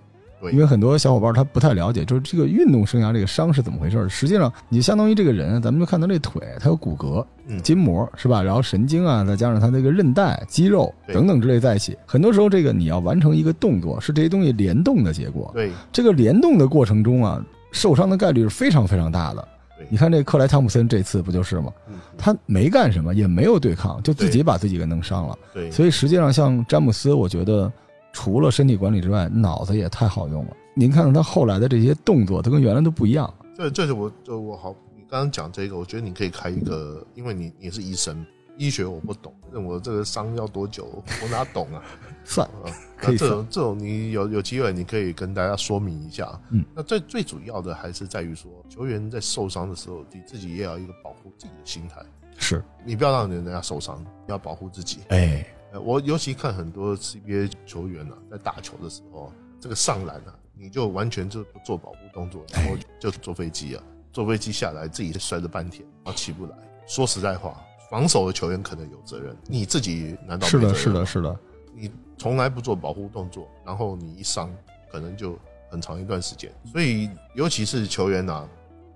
[0.51, 4.09] 对因为很多小伙伴他不太了解，就是这个运动生涯这个伤是怎么回事。
[4.09, 8.43] 实际上，你相当于这个人，咱们就看他这腿，他有骨骼、嗯，筋膜是吧？
[8.43, 11.97] 然后神经啊，再加上他这个韧带、肌肉等等之类在一起。
[12.07, 15.51] 很多时候，这个你要完成一个动作，是这些东西联动的结果。
[15.55, 19.49] 对这个联动的过程中啊，受伤的概率是非常非常大的。
[19.91, 21.71] 你看这克莱汤普森这次不就是吗？
[22.17, 25.39] 他没干什么，也没有对抗，就自己把自己给弄伤了。
[25.53, 27.71] 对，所以实际上，像詹姆斯，我觉得
[28.17, 30.57] 除了身体管理之外，脑子也太好用了。
[30.73, 33.33] 您看到他后来的这些动作，他跟原来都不一样。
[33.55, 38.25] 这这是我这我好，你刚刚讲这个，我觉得你可以开一个，因为你你是医生，
[38.57, 41.83] 医学我不懂，那我这个伤要多久，我哪懂啊？
[42.25, 46.41] 算啊可以那这种这种你有有机会，你可以跟大家说明一下。
[46.49, 52.01] 嗯，那最最主要的还是在于说，球员在受伤的时候，你自己也要一个保护自己的心态，
[52.39, 55.01] 是，你不要让人家受伤，要保护自己。
[55.09, 66.57] 哎，呃，我尤其看很多 CBA 球员啊，在打球的时候，这个上篮啊，你就完全就不做保护动作，然后就坐飞机啊，坐飞机下来自己摔了半天，然后起不来。
[66.87, 71.37] 说实在话，防守的球员可能有责任，你自己难道是的，是的，是的，
[71.75, 74.49] 你从来不做保护动作，然后你一伤，
[74.91, 75.37] 可能就
[75.69, 76.53] 很长一段时间。
[76.71, 78.49] 所以，尤其是球员啊，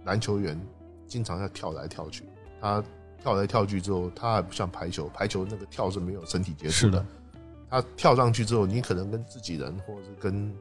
[0.04, 0.58] 篮球员
[1.08, 2.24] 经常要跳来跳去，
[2.60, 2.82] 他
[3.22, 7.04] 跳来跳去之后，它还不像排球，排球那个跳是没有身体接触的，
[7.68, 10.52] 它跳上去之后，你可能跟自己人或者是跟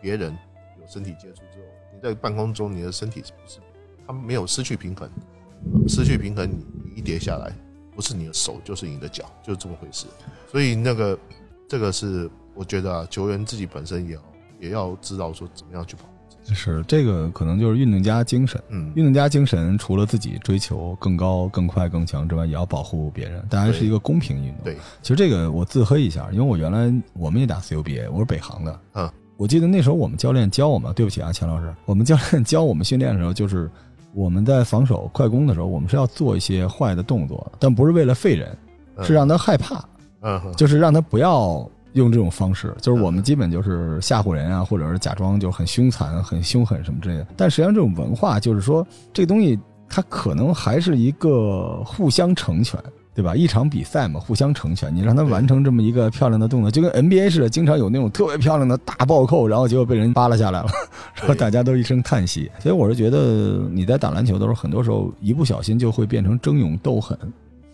[0.00, 0.36] 别人
[0.80, 3.58] 有身体接触之后，你在半空中你的身体是不是
[4.06, 5.10] 他没有失去平衡？
[5.88, 7.52] 失去平衡，你你一跌下来，
[7.94, 10.06] 不是你的手就是你的脚，就是这么回事。
[10.50, 11.18] 所以那个
[11.66, 14.22] 这个是我觉得啊，球员自己本身也要
[14.60, 16.17] 也要知道说怎么样去保护自己。
[16.54, 18.60] 是这个可能就是运动家精神。
[18.68, 23.44] 嗯，运动家精神除了自己追求更高、更快、更强之外，也要保护别人。
[23.48, 24.64] 当然是一个公平运动。
[24.64, 28.80] 对，其实这个我自黑一下，因为我原来我们也打 CUBA，我是北航的。
[28.94, 33.70] 嗯，我记得那时候我们教练教我们，对不起啊，钱老师，我们教练教我们训练的时候，就是
[34.14, 38.56] 我们在防守快攻的时候，我们是要做一些坏的动作，但不是为了废人，
[38.96, 39.84] 嗯是让他害怕，
[40.22, 42.74] 嗯哼就是让他不要用这种方式。
[42.80, 47.26] 就是我们基本就是吓唬人啊，或者是假装就很凶残、很凶狠什么之类的。
[47.36, 52.78] 但实际上这种文化就是说，这个东西它可能还是一个互相成全。
[53.14, 53.34] 对吧？
[53.34, 54.94] 一场比赛嘛，互相成全。
[54.94, 60.68] 你让他完成这么一个漂亮的动作，就跟 NBA 似的，经常有那种特别漂亮的大暴扣，然后结果被人扒拉下来了，
[61.18, 62.48] 然后大家都一声叹息。
[62.60, 67.18] 所以我是觉得你在打篮球的时候，很多时候一不小心就会变成争勇斗狠。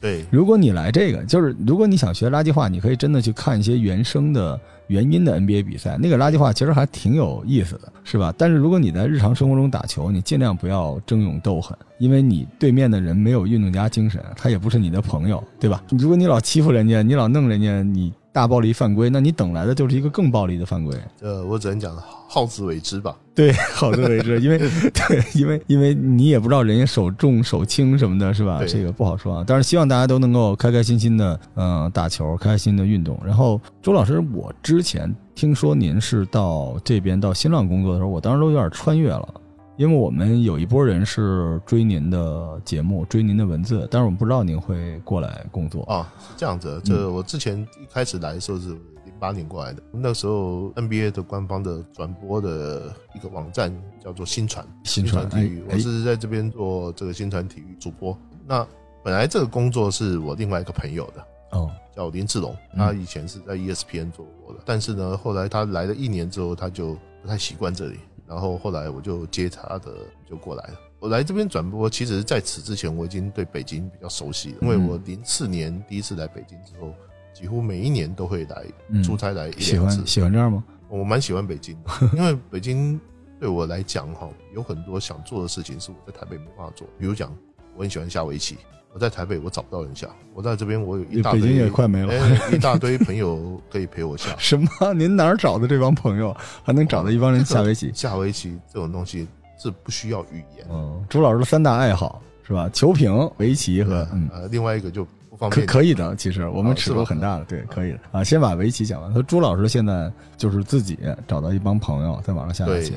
[0.04, 8.30] 对，如果你来这个，就是如果你想学垃圾话，你可以真的去看一些原声的原音的 NBA 比赛，那个垃圾话其实还挺有意思的，是吧？
[8.36, 15.82] 但是如果你在日常生活中打球，你尽量不要争勇斗狠，因为你对面的人没有运动家精神，他也不是你的朋友，对吧？
[15.88, 20.94] 如果你老欺负人家，你老弄人家，你大暴力犯规，那你等来的就是一个更暴力的犯规。
[21.22, 21.96] 呃我只能讲
[22.28, 23.16] 好自为之吧。
[23.34, 24.58] 对， 好自为之，因为
[25.08, 28.60] 对，因为因为你也不知道人家手重手轻什么的，是吧？
[28.66, 29.44] 这个不好说啊。
[29.46, 33.20] 但是希望大家都能够开开心心的，嗯、打球，开开心心的运动。
[33.24, 39.34] 然后，周老师，我之前听说您是到这边到新浪工作的时候，我当时都有点穿越了，
[39.76, 45.82] 因为我们有一波人是追您的节目，追您的文字，但是我们不知道您会过来工作。
[45.82, 46.80] 啊，是这样子。
[46.84, 48.78] 这我之前一开始来的时候是零
[49.18, 58.16] 八年过来的，那时候 NBA 的官方的转播的一个网站叫做新传，新传体育，哎我是在这边做这个新传体育主播。
[58.46, 58.66] 那
[59.02, 62.78] 本来这个工作是我另外一个朋友的，哦，叫林志龙，嗯。
[62.78, 69.92] 他以前是在 E ESPN 做过的，但是呢，后来他来了一年之后，他就不太习惯这里，然后后来我就接他的
[70.28, 70.74] 就过来了。
[71.00, 74.88] 我来这边转播，其实在此之前我已经对北京比较熟悉了，因为嗯。
[74.88, 76.94] 我零四年第一次来北京之后，
[77.34, 79.90] 几乎每一年都会来嗯出差来一喜欢。
[80.06, 80.64] 喜欢这样吗？
[80.88, 82.98] 我蛮喜欢北京的， 因为北京
[83.40, 87.34] 对我来讲哈，有很多想做的事情是我在台北没办法做，比如讲
[87.76, 88.56] 我很喜欢下围棋，
[88.92, 92.12] 我在台北我找不到人下，我在这边我有一大堆北京也快没了。
[92.12, 94.94] 哎，一大堆朋友可以陪我下 什么？
[94.94, 97.90] 您哪儿找的这帮朋友，还能找到一帮人下围棋？
[97.94, 99.26] 下围棋这种东西
[99.58, 102.68] 是不需要语言，嗯，朱老师的三大爱好是吧？
[102.72, 105.66] 球评、围棋和嗯，呃，另外一个就不方可便。
[105.66, 106.14] 可以的。
[106.14, 108.22] 其实我们尺度很大的，对，可以的啊。
[108.22, 109.12] 先把围棋讲完。
[109.12, 112.94] 说朱老师现在就是自己找到一帮朋友在网上下围棋，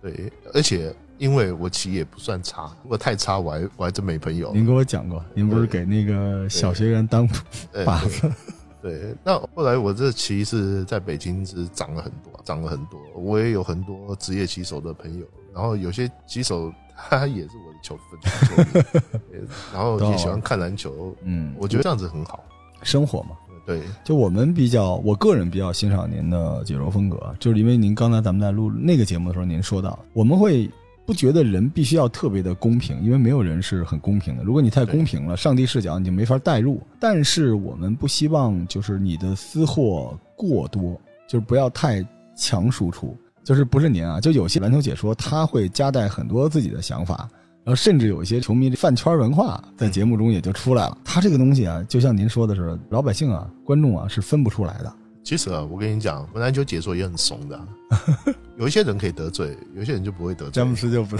[0.00, 4.50] 对，而且因为我棋也不算差，如果太差我还我还真没朋友。
[4.54, 7.28] 您跟我讲过，您不是给那个小学员当
[7.72, 8.32] 呃靶子？
[8.80, 12.98] 对，那后来我这棋是在北京是涨了很多，涨了很多。
[13.14, 18.82] 我也有很多职业棋手的朋友，然后有些棋手他也是我的球粉球迷，
[19.30, 19.40] 对
[19.72, 21.14] 然后也喜欢看篮球。
[21.22, 22.42] 嗯，我觉得这样子很好。
[22.82, 23.36] 生活嘛。
[23.66, 30.70] 对，就我们比较，我个人比较欣赏您的解说风格，就是因为您刚才咱们在录那个节目的时候，您说到我们会
[31.06, 34.42] 不觉得人必须要特别的公平，因为没有人是很公平的。
[34.42, 36.78] 如果你太公平了，上帝视角你就没法代入。
[37.00, 43.16] 但是我们不希望就是你的私货过多，就是不要太强输出。
[43.42, 47.28] 就是不是您啊，就有些篮球解说他会夹带很多自己的想法，
[47.64, 50.98] 然后甚至有一些球迷饭圈文化在节目中也就出来了。
[51.02, 54.92] 他这个东西啊，就像您说的是，老百姓啊、观众啊是分不出来的。
[55.22, 57.66] 其实啊，我跟你讲，我篮球解说也很怂的啊、
[58.58, 60.66] 有一些人可以得罪，有一些人就不会得罪詹。
[60.66, 61.16] 姆斯就不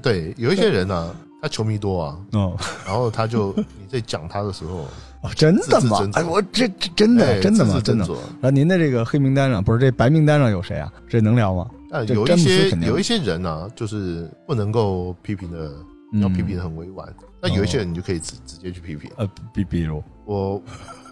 [0.00, 4.88] 对，有一些人呢、他球迷多啊，哦然后他就你在讲他的时候，
[5.20, 6.10] 哦，真的吗自？
[6.10, 7.80] 自哎，我这这真哎的真的吗？
[7.84, 8.08] 真的
[8.40, 10.90] 那您的这个黑名单上，不是这白名单上有谁啊？
[11.06, 11.68] 这能聊吗？
[12.06, 15.70] 这詹但有一些有一些人啊，就是不能够批评的，
[16.12, 17.06] 嗯要批评的很委婉。
[17.40, 19.10] 那有一些人你就可以直直接去批评。
[19.16, 20.62] 呃，比比如，我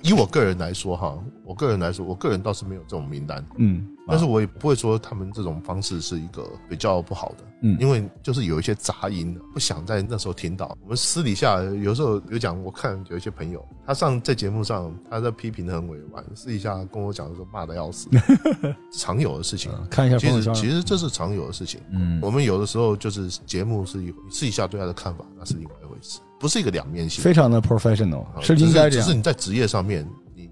[0.02, 1.18] 以我个人来说哈，
[1.50, 10.78] 我个人来说，我个人倒是没有这种名单，嗯，但是我也不会说他们这种方式是一个比较不好的，嗯因为就是有一些杂音，不想在那时候听到。
[10.84, 18.08] 我们私底下有时候有讲，我看有一些朋友，他上在节目上，他在批评的很委婉，私底下跟我讲的时候骂的要死，
[18.96, 19.72] 常有的事情。
[19.90, 21.80] 看一下其实其实这是常有的事情。
[21.90, 27.24] 嗯我们有的时候就是节目是一私底下对他的看法那是另外一回事，不是一个两面性。
[27.24, 29.14] 非常的 professional，啊是应该这样是只是。
[29.16, 30.08] 你在职业上面，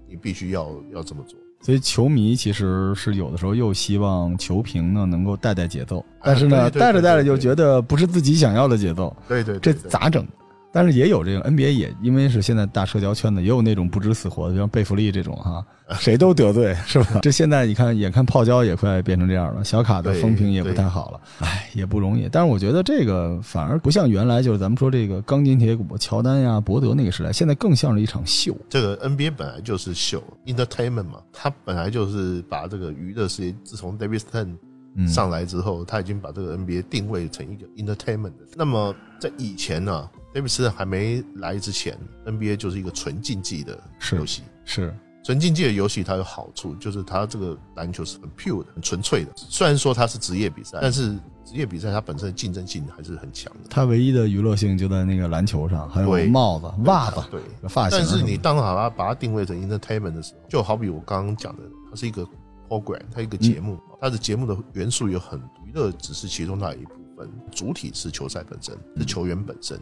[0.09, 1.37] 你你必须要要这么做。
[1.61, 10.25] 所以球迷其实是有的时候又希望球评呢能够带带节奏，但是呢带着带着就觉得不是自己想要的节奏，对对这咋整？
[10.71, 15.65] 但是也有这个 NBA 也因为是现在大社交圈子，也有那种不知死活的，像贝弗利这种哈，
[15.99, 17.19] 谁都得罪是吧？
[17.23, 22.29] 这现在你看，眼看泡椒也快变成这样了，小卡的风评也不太好了，唉，也不容易。
[22.31, 28.55] 但是我觉得这个反而不像原来就是咱们说这个钢筋铁骨乔丹呀、伯德那个时代，现在更像是一场秀。
[28.69, 34.55] 这个 NBA 本来就是秀 entertainment 嘛，它本来就是把这个娱乐事业，自从 David Stern
[34.95, 38.45] 嗯，上来之后，他已经把这个 NBA 定位成一个 entertainment 的。
[38.55, 43.79] 那么在以前呢、i d Stern 还没来之前，NBA 就是一个纯竞技的
[44.13, 44.43] 游戏。
[44.65, 49.31] 是纯竞技的游戏它有好处，就是它这个篮球是很 pure 的、很纯粹的。
[49.35, 51.11] 虽然说它是职业比赛，但是
[51.43, 53.67] 职业比赛它本身的竞争性还是很强的。
[53.69, 57.99] 它唯一的娱乐性就在那个篮球上，还有帽子、袜子、对，发型。
[57.99, 62.25] 但是你当好它把它定位成 entertainment 的时候，就好比我刚刚讲的，它是一个
[62.69, 69.77] program，它一个节目，它的节目的元素有很多，娱乐只是其中的一部分，主体是球赛本身，是球员本身。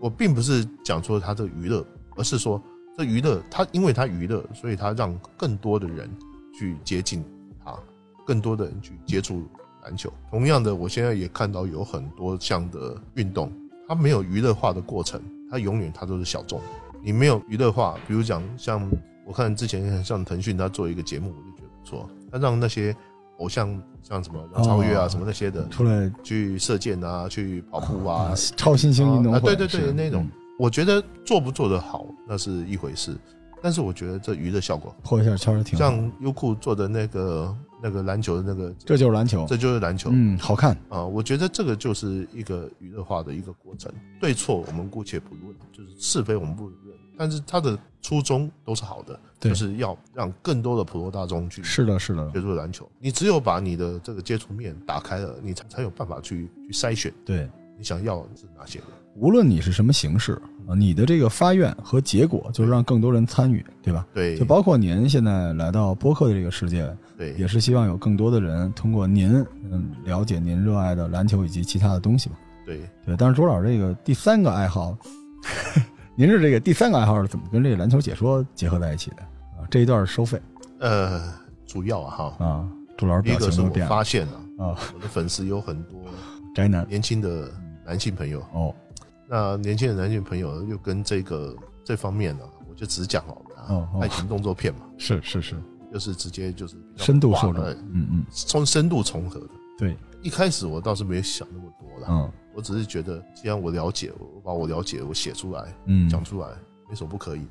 [0.00, 1.86] 我并不是讲说它这个娱乐，
[2.16, 2.60] 而是说
[2.96, 6.10] 这娱乐，它因为它娱乐，所以它让更多的人
[6.58, 7.22] 去接近
[7.62, 7.78] 它，
[8.26, 9.46] 更多的人去接触
[9.84, 10.12] 篮球。
[10.30, 13.52] 同样的，我现在也看到有很多项的运动，
[13.86, 16.60] 它没有娱乐化的过程，它永远它都是小众。
[17.02, 18.90] 你没有娱乐化，比如讲像
[19.26, 22.94] 我看之前像腾讯他做一个节目，我就觉得不错，他让那些
[23.40, 33.16] 偶像像什么杨超越啊、哦什么那些的出来去射箭啊、去跑步啊，超新星运动会，啊对对对那种嗯我觉得做不做得好那是一回事，
[33.62, 35.84] 但是我觉得这娱乐效果好，破一下圈儿挺好。
[35.84, 40.10] 像优酷做的那个那个篮球的那个，这就是篮球，这就是篮球。
[40.12, 40.76] 嗯，好看。
[40.90, 46.74] 啊，我觉得这个就是一个娱乐化的一个过程，对错我们姑且不论，就是是非我们不论，
[47.20, 52.90] 但是他的初衷都是好的，就是要让更多的普罗大众去是的，是的，接触篮球。
[52.98, 57.46] 你只有把你的这个接触面打开了，你才才有办法去去筛选对。
[57.76, 58.88] 你想要的是哪些人。
[59.16, 60.32] 无论你是什么形式
[60.66, 64.06] 啊，你的这个发愿和结果就是让更多人参与，对吧？
[64.14, 72.36] 对，就包括您现在来到播客的这个世界，对也是希望有更多的人通过您，嗯，了解您热爱的篮球以及其他的东西吧。
[72.64, 74.96] 对，对，但是朱老师这个第三个爱好，
[76.20, 79.22] 您是这个第三个爱好是怎么跟这个篮球解说结合在一起的？
[79.58, 79.64] 啊？
[79.70, 80.38] 这一段收费。
[80.78, 81.32] 呃，
[81.64, 83.88] 主要啊哈，啊，杜老师表第一个是我情都变了。
[83.88, 85.98] 发现了，啊，我的粉丝有很多
[86.54, 86.86] 宅男。
[86.86, 87.50] 年轻的
[87.86, 88.74] 男性朋友，哦。
[89.30, 94.00] 那年轻的男性朋友又跟这个这方面呢、我就只讲好了啊，哦哦。
[94.02, 95.56] 爱情动作片嘛，是是是，
[95.90, 99.48] 就是直接就是深度受的，嗯嗯，从深度重合的。
[99.78, 106.48] 对，一开始我倒是没有想那么多啦，嗯我只是觉得既然我了解，我把我了解我写出来嗯，讲出来，
[106.88, 107.50] 没什么不可以的。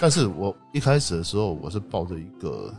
[0.00, 2.74] 但是我一开始的时候，我是抱着一个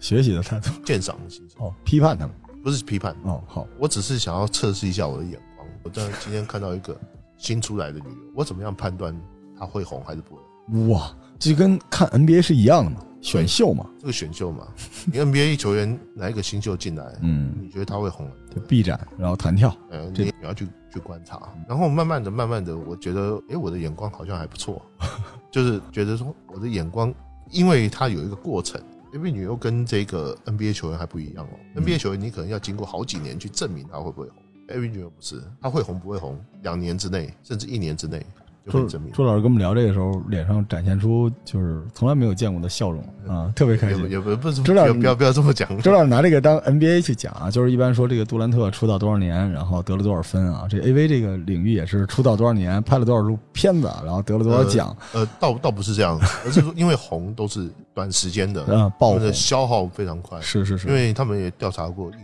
[0.00, 5.68] 学习的态度鉴赏的心情，哦，批判他们不是批判，哦，好，我只是想要测试一下我的眼光。
[5.82, 6.98] 我在今天看到一个
[7.36, 9.14] 新出来的女优，我怎么样判断
[9.58, 10.88] 她会红还是不会红？
[10.88, 14.66] 哇，这跟看 NBA 是一样的嘛，选秀嘛，这个选秀嘛，
[15.12, 18.30] 你 NBA 球员哪一个新秀进来，嗯，你觉得他会红？
[18.54, 24.80] 就臂展，然后弹跳，嗯，你你要去去观察，然后慢慢的、慢慢的，我觉得，哎，我的眼光好像还不错，
[25.50, 27.14] 就是觉得说我的眼光，
[27.50, 28.80] 因为他有一个过程。
[29.12, 34.80] 因为女优跟这个 NBA 球员还不一样哦、n b a 球员你可能要经过好几年去证明他会不会红。
[34.80, 38.24] 女优不是，他会红不会红，两年之内甚至一年之内
[38.66, 39.12] 就可周以证明。
[39.12, 44.10] 周老师跟我们聊这个时候，脸上展现出就是从来没有见过的笑容啊，特别开心。
[44.10, 45.76] 也不不不是，知道不要不要不要这么讲。
[45.80, 50.66] 朱老师拿这个当 NBA 去讲啊，就是一般说这个杜兰特出道多少年，然后得了多少分啊。
[50.68, 59.32] 这 AV 这个领域也是出道多少年，拍了多少部片子，然后得了多少奖，呃，倒倒不是这样，而是说因为红都是短时间的， 啊，爆的。
[59.32, 60.40] 消耗非常快。
[60.40, 62.18] 是是是，因为他们也调查过一个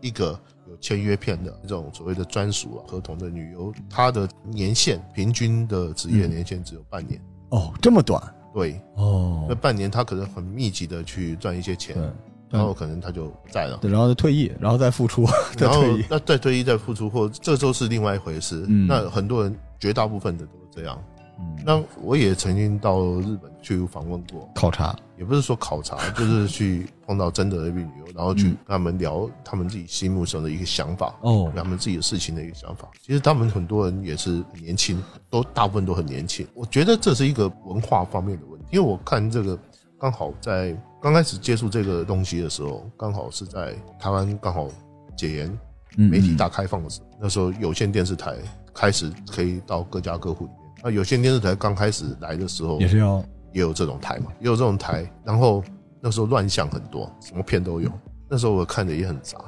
[0.00, 0.38] 一个
[0.76, 7.20] 有签约片的这种所谓的专属啊合同的女优，她的年限平均的职业年限只有半年。
[7.48, 8.22] 哦这么短？
[8.52, 9.46] 对，哦。
[9.48, 13.78] 那，半年她可能很密集的去赚一些钱对，然后可能她就不在了。
[13.80, 18.64] 对，然后就退役，然后再复出， 再然后退役，那再退役再复出，或这都是另外一回事。
[18.68, 18.86] 嗯。
[18.86, 21.02] 那很多人绝大部分的都是这样，
[21.38, 32.88] 嗯，那我也曾经到日本去访问过，考察，也不是说考察，就是去碰到真的 AV 女游，然后去嗯跟他们聊他们自己心目中的一个想法，哦他们自己的事情的一个想法。
[33.02, 36.46] 其实他们很多人也是很年轻，都大部分都很年轻。
[36.54, 39.58] 我觉得这是一个文化方面的问题，因为我看这个
[39.98, 44.68] 刚好在刚开始接触这个东西的时候，刚好是在台湾刚好
[45.16, 45.58] 解严、
[45.96, 48.36] 嗯媒体大开放的时候，那时候有线电视台
[48.74, 50.60] 开始可以到各家各户里面。
[50.84, 53.24] 那有线电视台刚开始来的时候，也是要
[53.56, 55.10] 也有这种台嘛，也有这种台。
[55.24, 55.64] 然后
[55.98, 57.90] 那时候乱象很多，什么片都有。
[58.28, 59.38] 那时候我看的也很杂。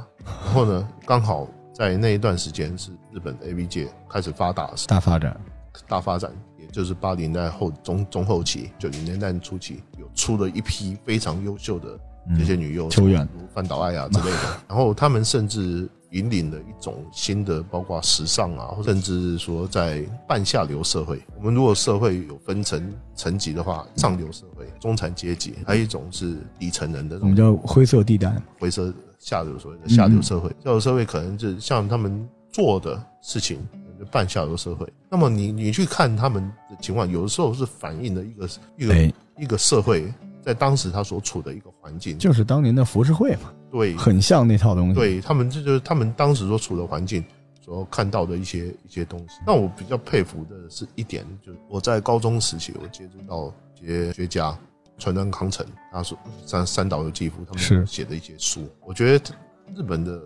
[0.46, 5.38] 然后呢，刚好在那一段时间是日本 A V 界开始发达大发展，
[5.86, 11.98] 大发展，也就是八零年代后中中后期、九零年代初期，有出了一批非常优秀的
[12.34, 14.60] 这些女优，球员如范岛爱啊之类的。
[14.66, 21.20] 然后他们甚至引领了一种新的，包括时尚啊，甚至是说在半下流社会。
[21.36, 33.58] 我们如果社会有分层层级的话，上流社会、中产阶级，还有一种是底层人的我们叫灰色地带，灰色下流所谓的下流社会，下流社会可能是像他们做的事情，
[33.98, 34.90] 就半下流社会。
[35.10, 47.24] 那么你你去看他们的情况，有的时候是反映了一个一个、哎，一个社会在当时他所处的一个环境，就是当年的浮世绘嘛，对很像那套东西。，对他们这就是他们当时所处的环境。
[47.60, 54.58] 所看到的一些一些东西，那我比较佩服的是一点，就是我在高中时期，我接触到一些学家，
[54.96, 56.16] 川端康成，他说
[56.46, 59.34] 三三岛由纪夫他们写的一些书，我觉得
[59.76, 60.18] 日本的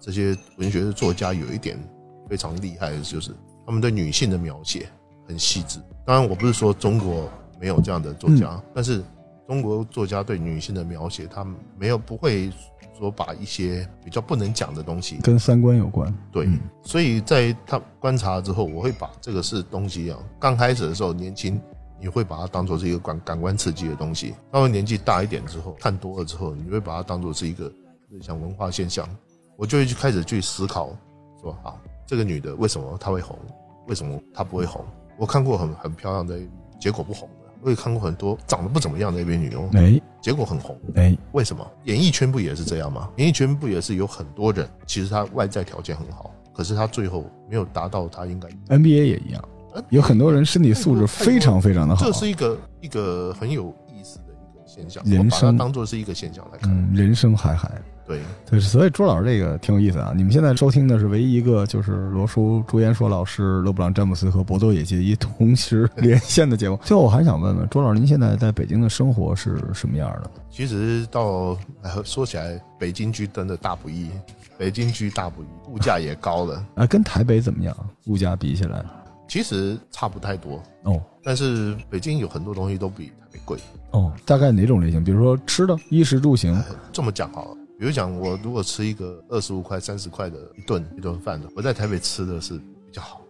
[0.00, 1.78] 这些文学的作家有一点
[2.28, 3.30] 非常厉害的，就是
[3.64, 4.88] 他们对女性的描写
[5.28, 5.78] 很细致。
[6.04, 9.04] 当然，我不是说中国没有这样的作家，但是
[9.48, 12.52] 中国作家对女性的描写，他们没有不会
[12.98, 16.14] 说把一些比较不能讲的东西跟三观有关。
[16.30, 21.58] 对，嗯所以在他观察之后，我会把这个是东西啊，刚开始的时候年轻，
[21.98, 24.34] 你会把它当做是一个感感官刺激的东西。
[24.52, 27.72] 到了年纪大一点之后，看多了之后，你会把它当做是一个
[28.10, 29.08] 日常文化现象。
[29.56, 30.90] 我就会去开始去思考，
[31.40, 31.74] 说啊，
[32.06, 33.36] 这个女的为什么她会红，
[33.86, 34.84] 为什么她不会红？
[35.16, 36.38] 我看过很很漂亮的，
[36.78, 40.78] 结果不红的；我也看过很多长得不怎么样的 AV 女优，哎结果很红。
[40.94, 41.66] 哎，为什么？
[41.84, 43.08] 演艺圈不也是这样吗？
[43.16, 48.48] 演艺圈不也是有很多人，其实他外在条件很好，可是他最后没有达到他应该。
[48.76, 49.42] NBA 也一样，
[49.90, 53.74] 有很多人身体素质非常非常的好这，是一个一个很有
[54.78, 56.70] 现象，人生当做是一个现象来看。
[56.70, 57.70] 嗯，人生海海。
[58.06, 60.14] 对，对，所以朱老师这个挺有意思啊。
[60.16, 66.78] 你们现在收听的是唯一一个就是罗叔、朱彦硕老师、勒布朗詹姆斯和博多野结衣同时 连线的节目。
[66.82, 70.30] 最后我还想问问朱老师，您现在在北京的生活是什么样的？
[70.48, 74.08] 其实到哎说起来，北京居真的大不易，
[74.56, 76.64] 北京居大不易，物价也高了。
[76.76, 77.76] 啊，跟台北怎么样？
[78.06, 78.82] 物价比起来？
[79.28, 83.58] 其实差不太多，哦但是北京有很多东西都比台北贵。
[83.90, 85.04] 哦，大概哪种类型？
[85.04, 86.58] 比如说吃的，衣食住行。
[86.90, 93.20] 这么讲好了，比如讲我如果吃一个二十五块、三十块的一顿一顿饭的，我在台北吃的是比较好。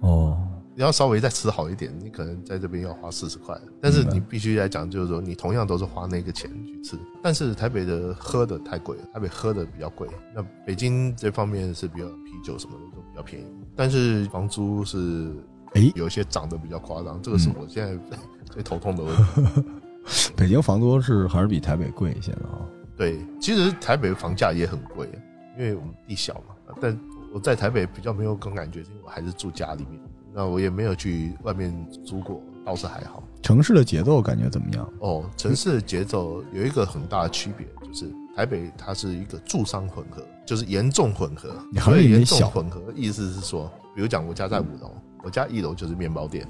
[0.00, 0.38] 哦，
[0.76, 15.34] 你要稍微再吃好一点，你可能在这边要花四十块，但是你必须来讲，就是说你同样都是花那个钱去吃，但是台北的喝的太贵了，台北喝的比较贵，那北京这方面是比较啤酒什么的都比较便宜，但是房租是
[15.74, 17.98] 哎，有一些涨得比较夸张，这个是我现在
[18.50, 19.64] 最头痛的问题。
[20.34, 22.64] 北京房租是还是比台北贵一些的啊？
[22.96, 25.08] 对，其实台北房价也很贵，
[25.58, 26.74] 因为我们地小嘛。
[26.80, 26.98] 但
[27.32, 30.00] 我在台北比较没有更感觉，是因为我还是住家里面，
[30.32, 31.72] 那我也没有去外面
[32.04, 33.22] 租过，倒是还好。
[33.42, 34.90] 城市的节奏感觉怎么样？
[35.00, 41.50] 哦，城市的节奏有一个很大的区别，就是台北它是一个住商混合，就是严重混合。
[41.70, 46.46] 你还所以严重小混合意思是说，比如讲我家在五楼，我家一楼就是面包店，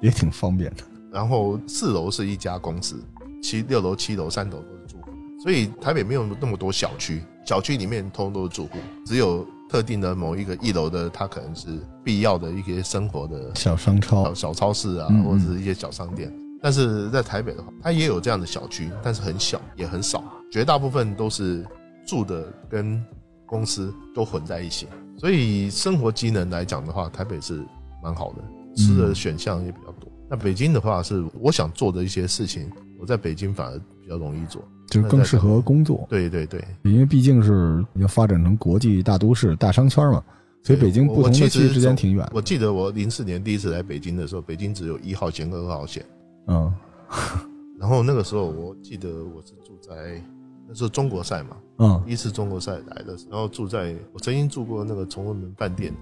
[0.00, 0.84] 也挺方便的。
[1.12, 3.02] 然后四楼是一家公司，
[3.42, 5.10] 七六楼、七楼、三楼都是住户，
[5.42, 16.32] 所以台北没有那么多小区，小区里面通通都是住户，只有特定的某一个一楼的，它可能是必要的一些生活的小商超小小超市啊或者是一些小商店。
[16.62, 21.64] 但是在台北的话，它也有这样的小区，但是很小，也很少，绝大部分都是
[22.06, 23.02] 住的跟
[23.46, 24.86] 公司都混在一起。
[25.16, 27.64] 所以生活机能来讲的话，台北是
[28.02, 28.42] 蛮好的，
[28.76, 30.10] 吃的选项也比较多。
[30.28, 34.62] 那北京的话，是我想做的一些事情，我在北京反而比较容易做。
[34.88, 40.22] 就是更适合工作，对对对，因为毕竟是要发展成国际大都市、大商圈嘛，
[40.62, 42.24] 所以北京不同的区之间挺远。
[42.32, 46.04] 我记得我零四年第一次来北京的时候，北京只有一号线跟二号线。
[46.46, 46.72] 嗯
[47.80, 50.22] 然后那个时候，我记得我是住在
[50.68, 55.92] 那时候中国赛嘛，嗯第一次中国赛来的，然后住在我曾经住过那个崇文门饭店，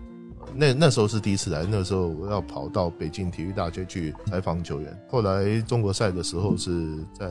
[0.55, 4.99] 那那时候是第一次来，那时候我要跑到北京体育大学去采访球员。
[5.11, 7.31] 后来中国赛的时候是在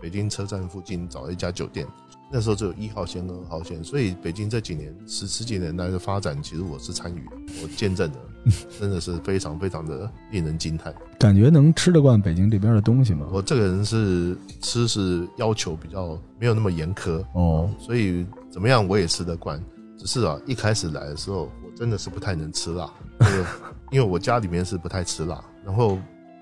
[0.00, 1.86] 北京车站附近找了一家酒店，
[2.30, 7.26] 那时候只有一号线、二号线，所以北京这几年十十几年来的发展，其实我是参与，
[7.62, 8.18] 我见证的，
[8.78, 10.94] 真的是非常非常的令人惊叹。
[11.18, 13.26] 感觉能吃得惯北京这边的东西吗？
[13.32, 19.62] 我这个人是吃是要求比较没有那么严苛，哦，所以怎么样我也吃得惯。
[19.96, 23.46] 只是啊，一开始来的时候，我真的是不太能吃辣，那个
[23.90, 25.98] 因为我家里面是不太吃辣，然后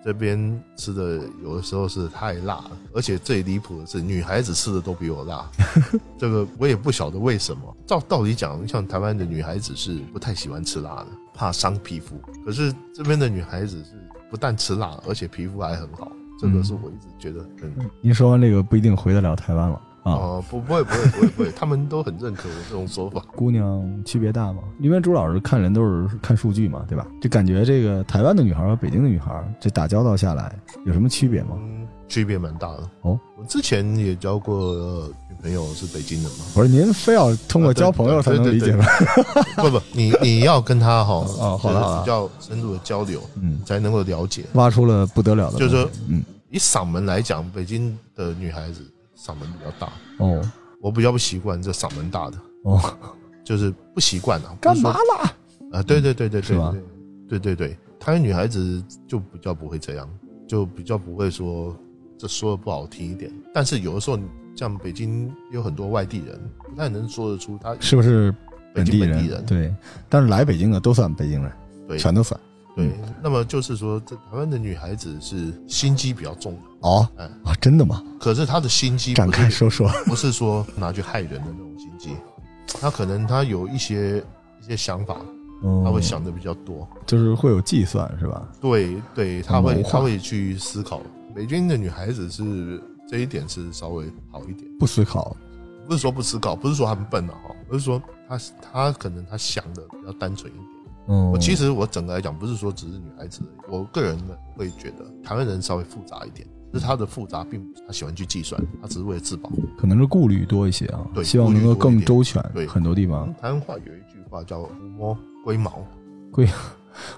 [0.07, 5.51] 这边吃的有的时候是太辣了，而且最离谱的是，女孩子吃的都比我辣，
[6.17, 7.77] 这个我也不晓得为什么。
[7.85, 13.95] 照道理讲，像台湾的女孩子是不太喜欢吃辣的，怕伤皮肤，可是这边的女孩子是
[14.31, 19.83] 不但吃辣，而且皮肤还很好，这个是我一直觉得很您说完这个不一定回得了台湾了啊。
[20.13, 23.21] 哦，不不会不会不会不会，他们都很认可我这种说法。
[23.35, 24.63] 姑娘区别大吗？
[24.79, 27.07] 因为朱老师看人都是看数据嘛，对吧？
[27.21, 30.55] 就感觉这个台湾的女孩和北京的女孩，这打交道下来
[30.85, 31.57] 有什么区别吗？
[31.61, 32.89] 嗯，区别蛮大的。
[33.03, 38.85] 哦，我之前也交过呃女朋友是北京的嘛，不是您非要通过交朋友才能理解吗？
[39.59, 44.45] 不不，你你要跟她哈， 哦好比较深入的交流，嗯，才能够了解。
[44.55, 48.83] 挖出了不得了的，就是说嗯，以嗓门来讲，北京的女孩子
[49.27, 50.41] 嗓门比较大，哦
[50.81, 52.81] 我比较不习惯这嗓门大的，哦，
[53.43, 54.57] 就是不习惯啊。
[54.61, 55.35] 干嘛啦？
[55.73, 55.83] 啊？
[55.83, 56.83] 对对对对对对
[57.29, 60.09] 对对对，台湾女孩子就比较不会这样，
[60.47, 61.77] 就比较不会说
[62.17, 63.33] 这说的不好听一点。
[63.53, 64.19] 但是有的时候，
[64.55, 66.39] 像北京有很多外地人，
[66.71, 68.33] 不太能说得出他是不是
[68.73, 69.45] 本地人。
[69.45, 69.75] 对，
[70.09, 71.53] 但是来北京的都算北京人，
[71.89, 72.39] 对全都算。
[72.77, 78.05] 对，那么就是说，这台湾的女孩子是心机比较重的，哦哎啊，真的吗？
[78.21, 79.89] 可是她的心机展开说说。
[80.05, 82.11] 不是说拿去害人的那种心机，
[82.81, 84.23] 她可能她有一些
[84.63, 85.17] 一些想法，
[85.65, 86.87] 嗯她会想的比较多。
[87.07, 88.47] 就是会有计算是吧？
[88.61, 91.01] 对对，她会她会去思考。
[91.35, 95.35] 北京的女孩子是这一点是稍微好一点，不思考，
[95.89, 100.76] 不是说不思考，不是说她很笨啊，哈，而是说她她可能她想的比较单纯一点。
[101.09, 109.51] 嗯，我其实我整个来讲，不是说只是女孩子我个人呢会觉得台湾人稍微复杂一点，就是他的复杂并不是他喜欢去计算，他只是为了自保。
[109.79, 112.67] 可能是顾虑多一些啊，对希望能够更周全对。
[112.67, 115.87] 嗯很多地方台湾话有一句话叫“狐摸龟毛
[116.33, 116.49] 龟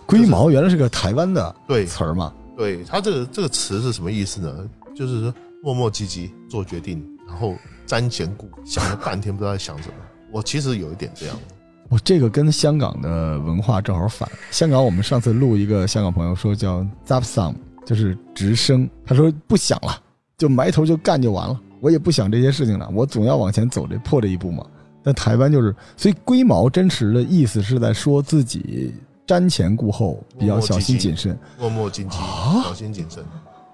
[0.07, 4.69] 龟毛原来是个台湾的”，对词儿嘛，对，他这个这个词是什么意思呢？
[4.95, 7.55] 就是说磨磨唧唧做决定，然后
[7.87, 9.95] 瞻前顾，想了半天不知道在想什么。
[10.31, 11.37] 我其实有一点这样，
[11.89, 14.29] 我这个跟香港的文化正好反。
[14.51, 19.99] 香港我们上次录一个香港朋友说叫 zap sum，就是直升，他说不想了，
[20.37, 24.65] 就埋头就干就完了，我也不想这些事情了，我总要往前走这破这一步嘛。
[25.03, 28.95] 但台湾就是，所以龟毛真实的意思是在说自己
[29.27, 31.39] 瞻前顾后，比较小心谨慎。
[31.59, 33.25] 磨磨唧唧，啊小心谨慎。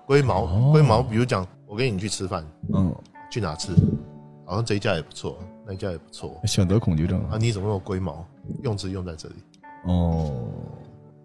[0.06, 2.94] 龟毛哦龟毛，比如讲，我跟你去吃饭，嗯，
[3.30, 3.72] 去哪吃？
[4.44, 6.40] 好像这一家也不错，那家也不错。
[6.44, 7.38] 选择恐惧症啊，啊。
[7.38, 8.24] 你怎么那么龟毛？
[8.62, 9.34] 用词用在这里，
[9.86, 10.48] 哦，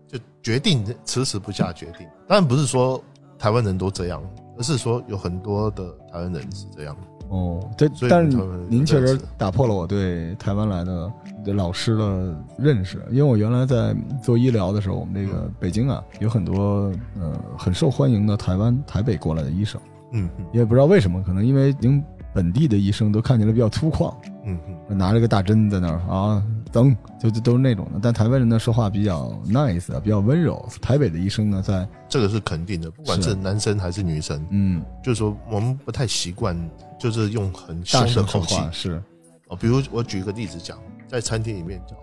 [0.07, 2.07] 就决定迟迟不下决定。
[2.27, 3.03] 当然不是说
[3.37, 4.23] 台湾人都这样，
[4.57, 6.95] 而是说有很多的台湾人是这样。
[7.27, 8.37] 哦，对所，以但是
[8.67, 11.13] 您确实打破了我对台湾来的
[11.45, 19.79] 的老师的认识，因为我原来在做医疗的时候，我们这个北京啊有很多呃很受欢迎的台湾台北过来的医生，
[20.11, 22.03] 嗯嗯也不知道为什么，可能因为您
[22.33, 24.13] 本地的医生都看起来比较粗犷，
[24.45, 27.99] 嗯嗯，拿着个大针在那儿啊等，就就都是那种的。
[28.01, 30.63] 但台湾人呢说话比较 nice，啊比较温柔。
[30.81, 36.55] 台北的医生呢，在这个是肯定的，不管是是男生还是女生，嗯就是说我们不太习惯，
[36.99, 39.01] 就是用很凶大的口气是
[39.47, 39.55] 哦。
[39.55, 40.77] 比如我举一个例子讲，
[41.07, 41.95] 在餐厅里面叫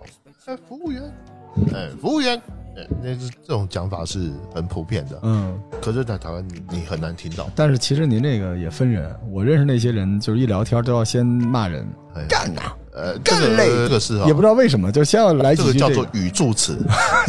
[0.51, 1.03] 哎服务员，
[1.73, 2.41] 哎服务员，
[2.77, 5.59] 哎那是这种讲法是很普遍的，嗯。
[5.81, 7.49] 可是在台湾你你很难听到。
[7.55, 12.61] 但是其实您这个也分人，我认识那些人，就是一聊天都要先骂人，哎干呐、
[12.93, 16.77] 呃，这个这个是啊也不知道为什么，就先要来几句、这个叫做语助词，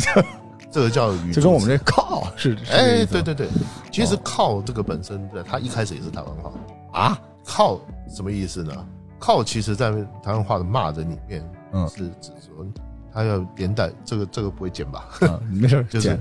[0.70, 3.48] 这个叫语助词，就跟我们这靠是，哎，对对对，
[3.90, 6.52] 其实靠这个本身，对，它一开始也是台湾话。
[6.92, 7.80] 啊，靠
[8.14, 8.72] 什么意思呢？
[9.18, 9.90] 靠其实在
[10.22, 12.64] 台湾话的骂人里面，嗯是指说
[13.18, 15.08] 他要连带这个这个不会剪吧？
[15.22, 16.16] 啊没事， 就是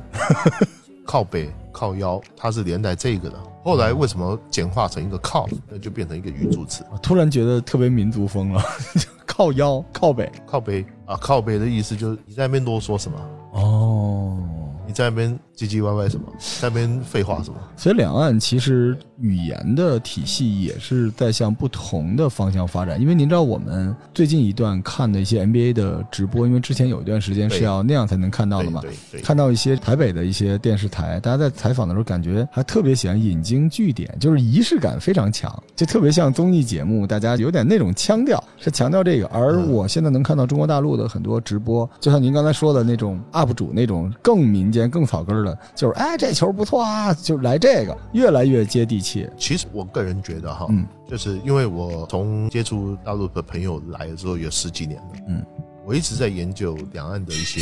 [1.06, 3.38] 靠背、靠腰，它是连带这个的。
[3.64, 6.84] 后来为什么简化成一个靠，那就变成一个语助词？
[7.04, 8.64] 突然觉得特别民族风了，
[9.28, 13.18] 靠腰靠北靠背啊，靠背的意思就是你在那边啰嗦什么？
[13.54, 14.40] 哦，
[14.88, 16.28] 你在那边唧唧歪歪什么，
[16.62, 17.58] 在那边废话什么？
[17.76, 23.02] 所以两岸其实语言的体系也是在向不同的方向发展。
[23.02, 28.82] 因为您知道，我们最近一段看的一些 NBA 的直播，因为之前有一段时间是要那样才能看到的嘛。
[28.82, 39.26] 对对对，看到一些台北的一些电视台，大家在采访的时候感觉还特别喜欢引经据典，就是仪式感非常强，就特别像综艺节目，大家有点那种腔调，是强调这个。
[39.30, 49.28] 而嗯我现在能看到中国大陆的很多直播，就像您刚才说的那种 UP 主那种更民间、更草根儿的，就是哎这球不错啊，就来这个，越来越接地气。
[49.38, 55.46] 其实我个人觉得哈，嗯就是因为我从接触大陆的朋友来了之后有十几年了，嗯，
[55.86, 57.62] 我一直在研究两岸的一些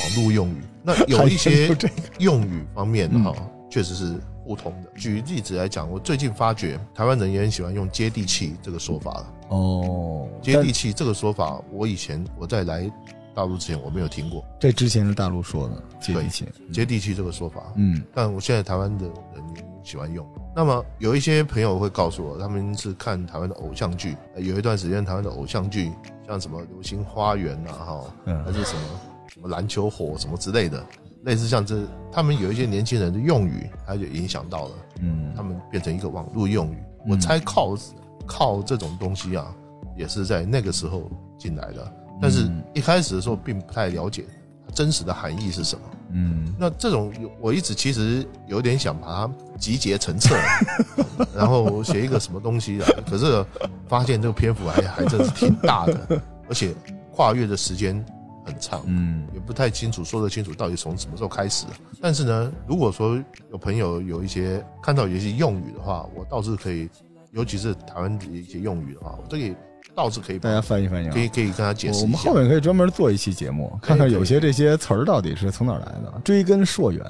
[0.00, 0.62] 网络用语。
[0.82, 1.76] 那 有一些
[2.18, 3.34] 用语方面嗯哈，
[3.68, 4.14] 确实是
[4.46, 4.90] 不同的。
[4.96, 9.34] 举例子来讲，我最近发觉台湾人也很喜欢用“接地气”这个说法了。
[9.48, 12.90] 哦，接地气这个说法，我以前我在来
[13.38, 14.44] 大陆之前我没有听过。
[14.58, 17.72] 这之前是大陆说的接地气，“接地气”这个说法。
[17.76, 18.02] 嗯。
[18.12, 19.44] 但我现在台湾的人
[19.84, 20.26] 喜欢用。
[20.56, 25.92] 那么有一些朋友会告诉我，他们是看台湾的偶像剧，呃有一段时间台湾的偶像剧，
[26.26, 28.80] 像什么《流星花园》啊，哈，还嗯是什么
[29.32, 30.84] 什么篮球火什么之类的，
[31.22, 35.32] 类似像这，他们有一些年轻人的用语，他就影响到了嗯。
[35.36, 36.78] 他们变成一个网络用语。
[37.04, 37.12] 嗯。
[37.12, 37.76] 我猜靠
[38.26, 39.54] 靠这种东西啊，
[39.96, 41.08] 也是在那个时候
[41.38, 44.24] 进来的，但是嗯一开始的时候并不太了解
[44.66, 45.82] 它真实的含义是什么。
[46.10, 50.34] 嗯那这种我一直其实有点想把它集结成册，
[51.36, 52.88] 然后写一个什么东西啊？
[53.08, 53.44] 可是
[53.86, 56.74] 发现这个篇幅还还真是挺大的， 而且
[57.12, 58.02] 跨越的时间
[58.46, 61.66] 很长，嗯也不太清楚说得清楚到底从什么时候开始。
[62.00, 66.88] 但是呢，如果说有朋友有一些看到有一些用语的话，我倒是可以，
[67.32, 69.54] 尤其是台湾的一些用语的话，我这个
[69.94, 71.18] 倒是可以大家翻译翻译啊可。
[71.18, 72.34] 以可以跟他解释一下我们后。
[72.34, 77.04] 面可以专门做一期节目，看看有些这些词儿到底是从哪儿来的，追根溯源。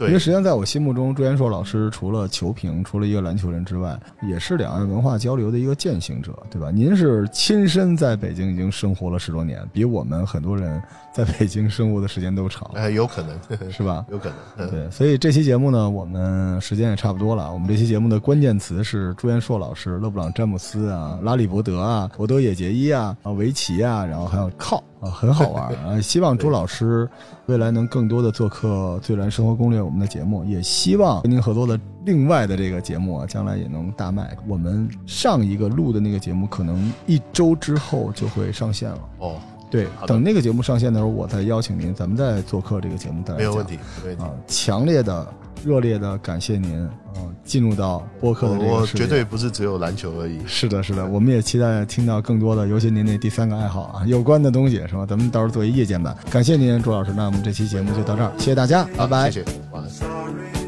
[0.00, 6.70] 因为实际上，在我心目中，朱元硕老师除了球评，除了一个篮球人之外，也是两岸文化交流的一个践行者，对吧？
[6.70, 10.82] 您是亲身在北京已经生活了十多年，比我们很多人
[11.12, 13.38] 在北京生活的时间都长，哎，有可能，
[13.72, 14.04] 是吧？
[14.10, 14.36] 有可能。
[14.58, 17.52] 嗯对，所以这期节目呢，我们时间也差不多了。
[17.52, 26.00] 我们这期节目的关键词是朱元硕老师、勒布朗詹姆斯啊、拉里伯德啊、博德野结衣啊、啊维奇啊，然后还有靠啊，很好玩 啊。
[26.00, 27.08] 希望朱老师
[27.46, 34.36] 未来能更多的做客《最燃生活攻略》我们的节目，也希望跟您合作的另外的这个节目啊，将来也能大卖。
[34.46, 38.98] 我们上一个录的那个节目，可能一周之后就会上线了。
[39.18, 39.36] 哦，
[39.70, 44.22] 对，等那个节目上线的时候，我再邀请您，咱们再做客这个节目，再来没有问题，没有问题。
[44.22, 45.26] 啊，强烈的、
[45.64, 47.18] 热烈的感谢您啊！
[47.44, 50.38] 进入到播客的这我个世界绝对不是只有篮球而已。
[50.46, 55.04] 是的，是的，我们也期待听到更多的，尤其您那第三个爱好啊有关的东西，是吧？
[55.06, 56.16] 咱们到时候做一夜间版。
[56.30, 59.30] 感谢您，朱老师，那我们这期节目就到这儿，谢谢大家，拜拜。
[59.30, 60.65] 谢谢，晚安。